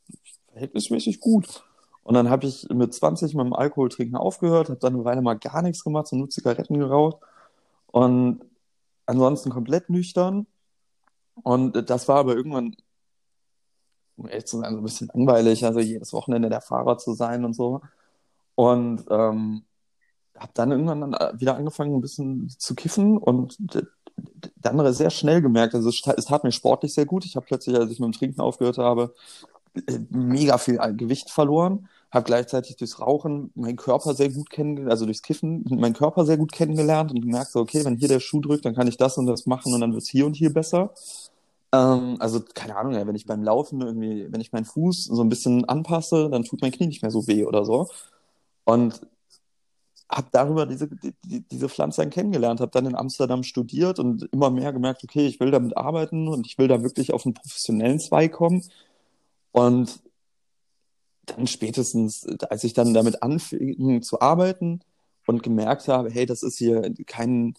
verhältnismäßig 0.51 1.19
gut. 1.19 1.63
Und 2.03 2.15
dann 2.15 2.29
habe 2.29 2.45
ich 2.45 2.67
mit 2.69 2.93
20 2.93 3.33
mit 3.33 3.45
dem 3.45 3.53
Alkoholtrinken 3.53 4.17
aufgehört, 4.17 4.69
habe 4.69 4.79
dann 4.79 4.95
eine 4.95 5.05
Weile 5.05 5.21
mal 5.21 5.35
gar 5.35 5.61
nichts 5.61 5.83
gemacht, 5.83 6.07
so 6.07 6.15
nur 6.15 6.29
Zigaretten 6.29 6.77
geraucht 6.77 7.17
und 7.87 8.43
ansonsten 9.05 9.49
komplett 9.49 9.89
nüchtern. 9.89 10.47
Und 11.43 11.89
das 11.89 12.07
war 12.07 12.17
aber 12.17 12.35
irgendwann, 12.35 12.75
um 14.17 14.27
ehrlich 14.27 14.45
zu 14.45 14.59
sein, 14.59 14.73
so 14.73 14.79
ein 14.79 14.83
bisschen 14.83 15.09
langweilig, 15.13 15.65
also 15.65 15.79
jedes 15.79 16.13
Wochenende 16.13 16.49
der 16.49 16.61
Fahrer 16.61 16.97
zu 16.97 17.13
sein 17.13 17.45
und 17.45 17.53
so. 17.53 17.81
Und 18.55 19.05
ähm, 19.09 19.63
habe 20.37 20.51
dann 20.53 20.71
irgendwann 20.71 21.13
äh, 21.13 21.33
wieder 21.39 21.55
angefangen, 21.55 21.95
ein 21.95 22.01
bisschen 22.01 22.49
zu 22.57 22.75
kiffen 22.75 23.17
und 23.17 23.57
dann 24.61 24.93
sehr 24.93 25.09
schnell 25.09 25.41
gemerkt, 25.41 25.73
also 25.75 25.89
es 25.89 26.25
tat 26.25 26.43
mir 26.43 26.51
sportlich 26.51 26.93
sehr 26.93 27.05
gut. 27.05 27.25
Ich 27.25 27.35
habe 27.35 27.45
plötzlich, 27.45 27.75
als 27.75 27.91
ich 27.91 27.99
mit 27.99 28.07
dem 28.07 28.17
Trinken 28.17 28.41
aufgehört 28.41 28.77
habe, 28.77 29.13
äh, 29.87 29.99
mega 30.09 30.57
viel 30.57 30.77
Gewicht 30.95 31.29
verloren, 31.31 31.87
habe 32.11 32.25
gleichzeitig 32.25 32.75
durchs 32.75 32.99
Rauchen 32.99 33.51
meinen 33.55 33.75
Körper 33.75 34.13
sehr 34.13 34.29
gut 34.29 34.49
kennengelernt, 34.51 34.91
also 34.91 35.05
durchs 35.05 35.23
Kiffen 35.23 35.65
meinen 35.69 35.93
Körper 35.93 36.25
sehr 36.25 36.37
gut 36.37 36.51
kennengelernt 36.51 37.11
und 37.11 37.21
gemerkt, 37.21 37.55
okay, 37.55 37.83
wenn 37.85 37.97
hier 37.97 38.07
der 38.07 38.19
Schuh 38.19 38.39
drückt, 38.39 38.65
dann 38.65 38.75
kann 38.75 38.87
ich 38.87 38.97
das 38.97 39.17
und 39.17 39.25
das 39.25 39.47
machen 39.47 39.73
und 39.73 39.81
dann 39.81 39.93
wird 39.93 40.03
es 40.03 40.09
hier 40.09 40.27
und 40.27 40.35
hier 40.35 40.53
besser. 40.53 40.91
Ähm, 41.73 42.17
also, 42.19 42.41
keine 42.53 42.75
Ahnung, 42.75 42.93
wenn 42.93 43.15
ich 43.15 43.25
beim 43.25 43.43
Laufen 43.43 43.81
irgendwie, 43.81 44.27
wenn 44.31 44.41
ich 44.41 44.51
meinen 44.51 44.65
Fuß 44.65 45.05
so 45.05 45.21
ein 45.23 45.29
bisschen 45.29 45.65
anpasse, 45.65 46.29
dann 46.29 46.43
tut 46.43 46.61
mein 46.61 46.71
Knie 46.71 46.87
nicht 46.87 47.01
mehr 47.01 47.11
so 47.11 47.27
weh 47.27 47.45
oder 47.45 47.65
so. 47.65 47.89
Und 48.65 49.01
habe 50.09 50.27
darüber 50.31 50.65
diese, 50.65 50.87
die, 50.87 51.41
diese 51.41 51.69
Pflanze 51.69 52.01
dann 52.01 52.09
kennengelernt, 52.09 52.59
habe 52.59 52.71
dann 52.71 52.85
in 52.85 52.95
Amsterdam 52.95 53.43
studiert 53.43 53.99
und 53.99 54.23
immer 54.31 54.49
mehr 54.49 54.73
gemerkt, 54.73 55.03
okay, 55.03 55.25
ich 55.25 55.39
will 55.39 55.51
damit 55.51 55.75
arbeiten 55.77 56.27
und 56.27 56.45
ich 56.45 56.57
will 56.57 56.67
da 56.67 56.83
wirklich 56.83 57.13
auf 57.13 57.25
einen 57.25 57.33
professionellen 57.33 57.99
Zweig 57.99 58.33
kommen. 58.33 58.63
Und 59.51 60.01
dann 61.25 61.47
spätestens, 61.47 62.27
als 62.49 62.63
ich 62.63 62.73
dann 62.73 62.93
damit 62.93 63.23
anfing 63.23 64.01
zu 64.01 64.19
arbeiten 64.19 64.81
und 65.25 65.43
gemerkt 65.43 65.87
habe, 65.87 66.09
hey, 66.09 66.25
das 66.25 66.43
ist 66.43 66.57
hier 66.57 66.93
kein, 67.05 67.55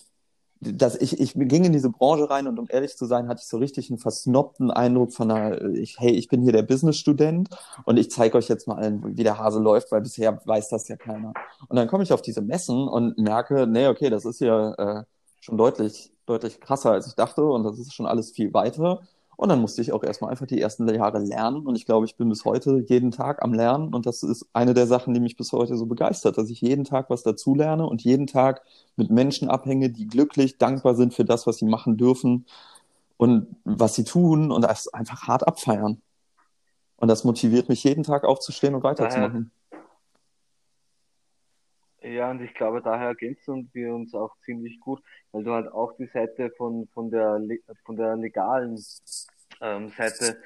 dass 0.72 0.96
ich, 0.96 1.20
ich 1.20 1.34
ging 1.34 1.64
in 1.64 1.72
diese 1.72 1.90
Branche 1.90 2.28
rein 2.28 2.46
und 2.46 2.58
um 2.58 2.66
ehrlich 2.68 2.96
zu 2.96 3.06
sein, 3.06 3.28
hatte 3.28 3.40
ich 3.42 3.48
so 3.48 3.58
richtig 3.58 3.90
einen 3.90 3.98
versnobten 3.98 4.70
Eindruck 4.70 5.12
von 5.12 5.30
einer, 5.30 5.62
ich, 5.74 5.98
hey, 5.98 6.12
ich 6.12 6.28
bin 6.28 6.42
hier 6.42 6.52
der 6.52 6.62
Business-Student 6.62 7.48
und 7.84 7.96
ich 7.96 8.10
zeige 8.10 8.38
euch 8.38 8.48
jetzt 8.48 8.66
mal 8.66 8.76
allen, 8.76 9.16
wie 9.16 9.22
der 9.22 9.38
Hase 9.38 9.60
läuft, 9.60 9.92
weil 9.92 10.00
bisher 10.00 10.40
weiß 10.44 10.68
das 10.68 10.88
ja 10.88 10.96
keiner. 10.96 11.34
Und 11.68 11.76
dann 11.76 11.88
komme 11.88 12.02
ich 12.02 12.12
auf 12.12 12.22
diese 12.22 12.42
Messen 12.42 12.88
und 12.88 13.18
merke, 13.18 13.66
nee, 13.66 13.86
okay, 13.86 14.10
das 14.10 14.24
ist 14.24 14.38
hier 14.38 14.74
äh, 14.78 15.02
schon 15.40 15.58
deutlich, 15.58 16.12
deutlich 16.26 16.60
krasser, 16.60 16.92
als 16.92 17.06
ich 17.06 17.14
dachte 17.14 17.44
und 17.44 17.64
das 17.64 17.78
ist 17.78 17.92
schon 17.92 18.06
alles 18.06 18.30
viel 18.32 18.52
weiter. 18.54 19.02
Und 19.36 19.48
dann 19.48 19.60
musste 19.60 19.82
ich 19.82 19.92
auch 19.92 20.02
erstmal 20.04 20.30
einfach 20.30 20.46
die 20.46 20.60
ersten 20.60 20.88
Jahre 20.88 21.18
lernen. 21.18 21.66
Und 21.66 21.76
ich 21.76 21.86
glaube, 21.86 22.06
ich 22.06 22.16
bin 22.16 22.28
bis 22.28 22.44
heute 22.44 22.84
jeden 22.86 23.10
Tag 23.10 23.42
am 23.42 23.52
Lernen. 23.52 23.94
Und 23.94 24.06
das 24.06 24.22
ist 24.22 24.46
eine 24.52 24.74
der 24.74 24.86
Sachen, 24.86 25.14
die 25.14 25.20
mich 25.20 25.36
bis 25.36 25.52
heute 25.52 25.76
so 25.76 25.86
begeistert, 25.86 26.38
dass 26.38 26.50
ich 26.50 26.60
jeden 26.60 26.84
Tag 26.84 27.10
was 27.10 27.22
dazu 27.22 27.54
lerne 27.54 27.86
und 27.86 28.02
jeden 28.02 28.26
Tag 28.26 28.62
mit 28.96 29.10
Menschen 29.10 29.48
abhänge, 29.48 29.90
die 29.90 30.06
glücklich, 30.06 30.58
dankbar 30.58 30.94
sind 30.94 31.14
für 31.14 31.24
das, 31.24 31.46
was 31.46 31.58
sie 31.58 31.66
machen 31.66 31.96
dürfen 31.96 32.46
und 33.16 33.56
was 33.64 33.94
sie 33.94 34.04
tun 34.04 34.50
und 34.52 34.62
das 34.62 34.88
einfach 34.88 35.22
hart 35.28 35.46
abfeiern. 35.46 36.00
Und 36.96 37.08
das 37.08 37.24
motiviert 37.24 37.68
mich 37.68 37.84
jeden 37.84 38.04
Tag 38.04 38.24
aufzustehen 38.24 38.74
und 38.74 38.82
weiterzumachen. 38.82 39.50
Ja, 42.04 42.30
und 42.30 42.42
ich 42.42 42.52
glaube, 42.52 42.82
daher 42.82 43.08
ergänzen 43.08 43.70
wir 43.72 43.94
uns 43.94 44.14
auch 44.14 44.36
ziemlich 44.44 44.78
gut, 44.78 45.02
weil 45.32 45.42
du 45.42 45.52
halt 45.52 45.68
auch 45.72 45.94
die 45.96 46.06
Seite 46.06 46.50
von, 46.50 46.86
von, 46.92 47.10
der, 47.10 47.40
von 47.86 47.96
der 47.96 48.16
legalen 48.16 48.78
ähm, 49.62 49.88
Seite 49.88 50.36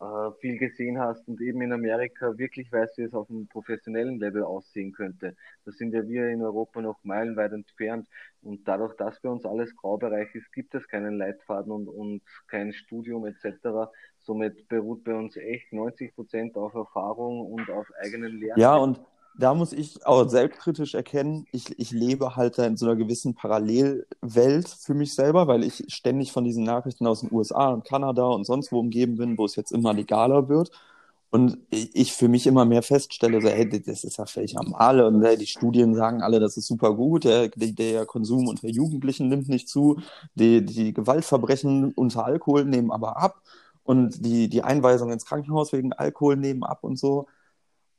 äh, 0.00 0.30
viel 0.40 0.58
gesehen 0.58 0.98
hast 0.98 1.26
und 1.28 1.40
eben 1.40 1.62
in 1.62 1.72
Amerika 1.72 2.36
wirklich 2.36 2.72
weißt, 2.72 2.98
wie 2.98 3.02
es 3.02 3.14
auf 3.14 3.30
einem 3.30 3.46
professionellen 3.46 4.18
Level 4.18 4.42
aussehen 4.42 4.92
könnte. 4.92 5.36
Da 5.64 5.70
sind 5.70 5.94
ja 5.94 6.06
wir 6.08 6.28
in 6.28 6.42
Europa 6.42 6.82
noch 6.82 6.98
meilenweit 7.04 7.52
entfernt 7.52 8.08
und 8.42 8.66
dadurch, 8.66 8.94
dass 8.96 9.20
bei 9.20 9.28
uns 9.28 9.46
alles 9.46 9.76
Graubereich 9.76 10.34
ist, 10.34 10.52
gibt 10.52 10.74
es 10.74 10.88
keinen 10.88 11.18
Leitfaden 11.18 11.70
und, 11.70 11.88
und 11.88 12.22
kein 12.48 12.72
Studium 12.72 13.26
etc. 13.26 13.90
Somit 14.18 14.68
beruht 14.68 15.04
bei 15.04 15.14
uns 15.14 15.36
echt 15.36 15.72
90 15.72 16.16
Prozent 16.16 16.56
auf 16.56 16.74
Erfahrung 16.74 17.46
und 17.52 17.70
auf 17.70 17.86
eigenen 18.02 18.40
Lernen. 18.40 18.60
Ja, 18.60 18.74
und 18.74 19.00
da 19.38 19.54
muss 19.54 19.72
ich 19.72 20.04
auch 20.06 20.28
selbstkritisch 20.28 20.94
erkennen, 20.94 21.46
ich, 21.52 21.78
ich 21.78 21.90
lebe 21.90 22.36
halt 22.36 22.58
da 22.58 22.66
in 22.66 22.76
so 22.76 22.86
einer 22.86 22.96
gewissen 22.96 23.34
Parallelwelt 23.34 24.68
für 24.68 24.94
mich 24.94 25.14
selber, 25.14 25.46
weil 25.46 25.62
ich 25.64 25.84
ständig 25.88 26.32
von 26.32 26.44
diesen 26.44 26.64
Nachrichten 26.64 27.06
aus 27.06 27.20
den 27.20 27.32
USA 27.32 27.68
und 27.70 27.84
Kanada 27.84 28.24
und 28.24 28.44
sonst 28.44 28.72
wo 28.72 28.80
umgeben 28.80 29.16
bin, 29.16 29.38
wo 29.38 29.44
es 29.44 29.56
jetzt 29.56 29.72
immer 29.72 29.92
legaler 29.92 30.48
wird. 30.48 30.70
Und 31.30 31.58
ich 31.70 32.12
für 32.12 32.28
mich 32.28 32.46
immer 32.46 32.64
mehr 32.64 32.82
feststelle, 32.82 33.42
so, 33.42 33.48
hey, 33.48 33.68
das 33.68 34.04
ist 34.04 34.16
ja 34.16 34.26
völlig 34.26 34.54
normal. 34.54 35.00
Und 35.02 35.22
hey, 35.22 35.36
die 35.36 35.46
Studien 35.46 35.94
sagen 35.94 36.22
alle, 36.22 36.40
das 36.40 36.56
ist 36.56 36.66
super 36.66 36.94
gut. 36.94 37.24
Der, 37.24 37.48
der 37.48 38.06
Konsum 38.06 38.48
unter 38.48 38.68
Jugendlichen 38.68 39.28
nimmt 39.28 39.48
nicht 39.48 39.68
zu. 39.68 40.00
Die, 40.34 40.64
die 40.64 40.94
Gewaltverbrechen 40.94 41.92
unter 41.94 42.24
Alkohol 42.24 42.64
nehmen 42.64 42.90
aber 42.90 43.18
ab. 43.18 43.42
Und 43.84 44.24
die, 44.24 44.48
die 44.48 44.62
Einweisung 44.62 45.12
ins 45.12 45.26
Krankenhaus 45.26 45.72
wegen 45.72 45.92
Alkohol 45.92 46.36
nehmen 46.36 46.62
ab 46.64 46.78
und 46.82 46.98
so 46.98 47.26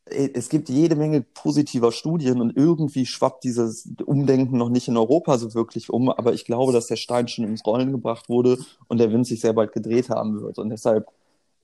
es 0.09 0.49
gibt 0.49 0.69
jede 0.69 0.95
Menge 0.95 1.21
positiver 1.21 1.91
Studien 1.91 2.41
und 2.41 2.55
irgendwie 2.55 3.05
schwappt 3.05 3.43
dieses 3.43 3.89
Umdenken 4.05 4.57
noch 4.57 4.69
nicht 4.69 4.87
in 4.87 4.97
Europa 4.97 5.37
so 5.37 5.53
wirklich 5.53 5.89
um, 5.89 6.09
aber 6.09 6.33
ich 6.33 6.45
glaube, 6.45 6.73
dass 6.73 6.87
der 6.87 6.95
Stein 6.95 7.27
schon 7.27 7.45
ins 7.45 7.65
Rollen 7.65 7.91
gebracht 7.91 8.29
wurde 8.29 8.57
und 8.87 8.99
der 8.99 9.11
Wind 9.11 9.27
sich 9.27 9.41
sehr 9.41 9.53
bald 9.53 9.71
gedreht 9.71 10.09
haben 10.09 10.41
wird. 10.41 10.59
Und 10.59 10.69
deshalb 10.69 11.07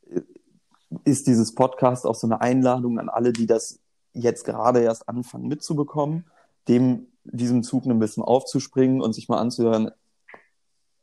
äh, 0.10 0.22
ist 1.06 1.28
dieses 1.28 1.56
Podcast 1.56 2.06
auch 2.06 2.16
so 2.16 2.28
eine 2.28 2.42
Einladung 2.42 3.00
an 3.00 3.10
alle, 3.10 3.34
die 3.34 3.48
das 3.48 3.80
jetzt 4.14 4.46
gerade 4.46 4.82
erst 4.82 5.10
anfangen 5.10 5.48
mitzubekommen, 5.48 6.26
dem 6.68 7.08
diesem 7.24 7.64
Zug 7.64 7.86
ein 7.86 8.00
bisschen 8.00 8.24
aufzuspringen 8.24 9.02
und 9.02 9.14
sich 9.14 9.30
mal 9.30 9.40
anzuhören, 9.40 9.92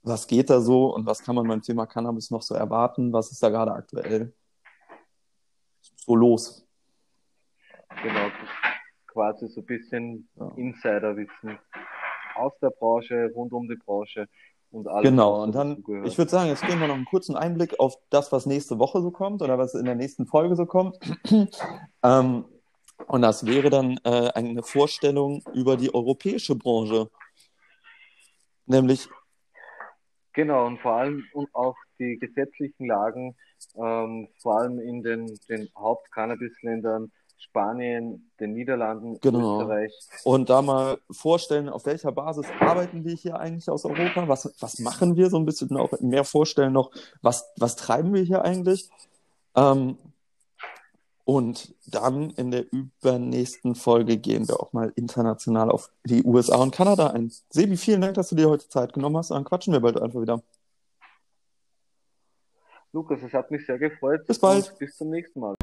was 0.02 0.26
geht 0.26 0.50
da 0.50 0.60
so 0.60 0.94
und 0.94 1.06
was 1.06 1.22
kann 1.22 1.34
man 1.34 1.46
beim 1.48 1.62
Thema 1.62 1.86
Cannabis 1.86 2.30
noch 2.30 2.42
so 2.42 2.54
erwarten, 2.54 3.12
was 3.12 3.32
ist 3.32 3.42
da 3.42 3.50
gerade 3.50 3.72
aktuell 3.72 4.32
so 5.96 6.14
los. 6.14 6.66
Genau, 8.02 8.30
quasi 9.06 9.48
so 9.48 9.60
ein 9.60 9.66
bisschen 9.66 10.28
ja. 10.36 10.52
Insiderwissen 10.56 11.58
aus 12.34 12.52
der 12.60 12.70
Branche, 12.70 13.30
rund 13.34 13.52
um 13.52 13.68
die 13.68 13.76
Branche 13.76 14.26
und 14.70 14.88
alles. 14.88 15.08
Genau, 15.08 15.42
und 15.42 15.54
dann, 15.54 15.82
ich 16.04 16.16
würde 16.16 16.30
sagen, 16.30 16.48
jetzt 16.48 16.66
gehen 16.66 16.80
wir 16.80 16.86
noch 16.86 16.94
einen 16.94 17.04
kurzen 17.04 17.36
Einblick 17.36 17.78
auf 17.78 17.96
das, 18.10 18.32
was 18.32 18.46
nächste 18.46 18.78
Woche 18.78 19.02
so 19.02 19.10
kommt 19.10 19.42
oder 19.42 19.58
was 19.58 19.74
in 19.74 19.84
der 19.84 19.96
nächsten 19.96 20.26
Folge 20.26 20.56
so 20.56 20.66
kommt. 20.66 20.98
ähm, 22.02 22.44
und 23.06 23.22
das 23.22 23.46
wäre 23.46 23.70
dann 23.70 23.98
äh, 24.04 24.30
eine 24.34 24.62
Vorstellung 24.62 25.42
über 25.54 25.76
die 25.76 25.92
europäische 25.92 26.54
Branche. 26.54 27.10
Nämlich. 28.66 29.08
Genau, 30.32 30.66
und 30.66 30.78
vor 30.78 30.92
allem 30.92 31.24
und 31.32 31.52
auch 31.54 31.76
die 31.98 32.16
gesetzlichen 32.18 32.86
Lagen, 32.86 33.36
ähm, 33.74 34.28
vor 34.40 34.60
allem 34.60 34.78
in 34.78 35.02
den, 35.02 35.26
den 35.48 35.68
Haupt-Cannabis-Ländern, 35.76 37.10
Spanien, 37.40 38.30
den 38.38 38.52
Niederlanden, 38.52 39.18
genau. 39.20 39.60
Österreich. 39.60 39.92
Und 40.24 40.50
da 40.50 40.60
mal 40.60 40.98
vorstellen, 41.10 41.68
auf 41.68 41.86
welcher 41.86 42.12
Basis 42.12 42.46
arbeiten 42.60 43.04
wir 43.04 43.14
hier 43.14 43.40
eigentlich 43.40 43.68
aus 43.70 43.84
Europa? 43.84 44.28
Was, 44.28 44.52
was 44.60 44.78
machen 44.78 45.16
wir 45.16 45.30
so 45.30 45.38
ein 45.38 45.46
bisschen 45.46 45.76
auch 45.76 45.90
mehr 46.00 46.24
vorstellen 46.24 46.74
noch, 46.74 46.90
was, 47.22 47.50
was 47.56 47.76
treiben 47.76 48.12
wir 48.12 48.22
hier 48.22 48.42
eigentlich? 48.42 48.90
Ähm, 49.56 49.96
und 51.24 51.74
dann 51.86 52.30
in 52.30 52.50
der 52.50 52.66
übernächsten 52.72 53.74
Folge 53.74 54.16
gehen 54.16 54.48
wir 54.48 54.60
auch 54.60 54.72
mal 54.72 54.92
international 54.96 55.70
auf 55.70 55.90
die 56.04 56.24
USA 56.24 56.56
und 56.56 56.74
Kanada 56.74 57.08
ein. 57.08 57.30
Sebi, 57.50 57.76
vielen 57.76 58.00
Dank, 58.00 58.14
dass 58.14 58.28
du 58.28 58.36
dir 58.36 58.50
heute 58.50 58.68
Zeit 58.68 58.92
genommen 58.92 59.16
hast. 59.16 59.30
Dann 59.30 59.44
quatschen 59.44 59.72
wir 59.72 59.80
bald 59.80 60.00
einfach 60.00 60.20
wieder. 60.20 60.42
Lukas, 62.92 63.22
es 63.22 63.32
hat 63.32 63.50
mich 63.50 63.64
sehr 63.64 63.78
gefreut. 63.78 64.26
Bis 64.26 64.38
bald. 64.38 64.76
bis 64.78 64.96
zum 64.96 65.10
nächsten 65.10 65.40
Mal. 65.40 65.54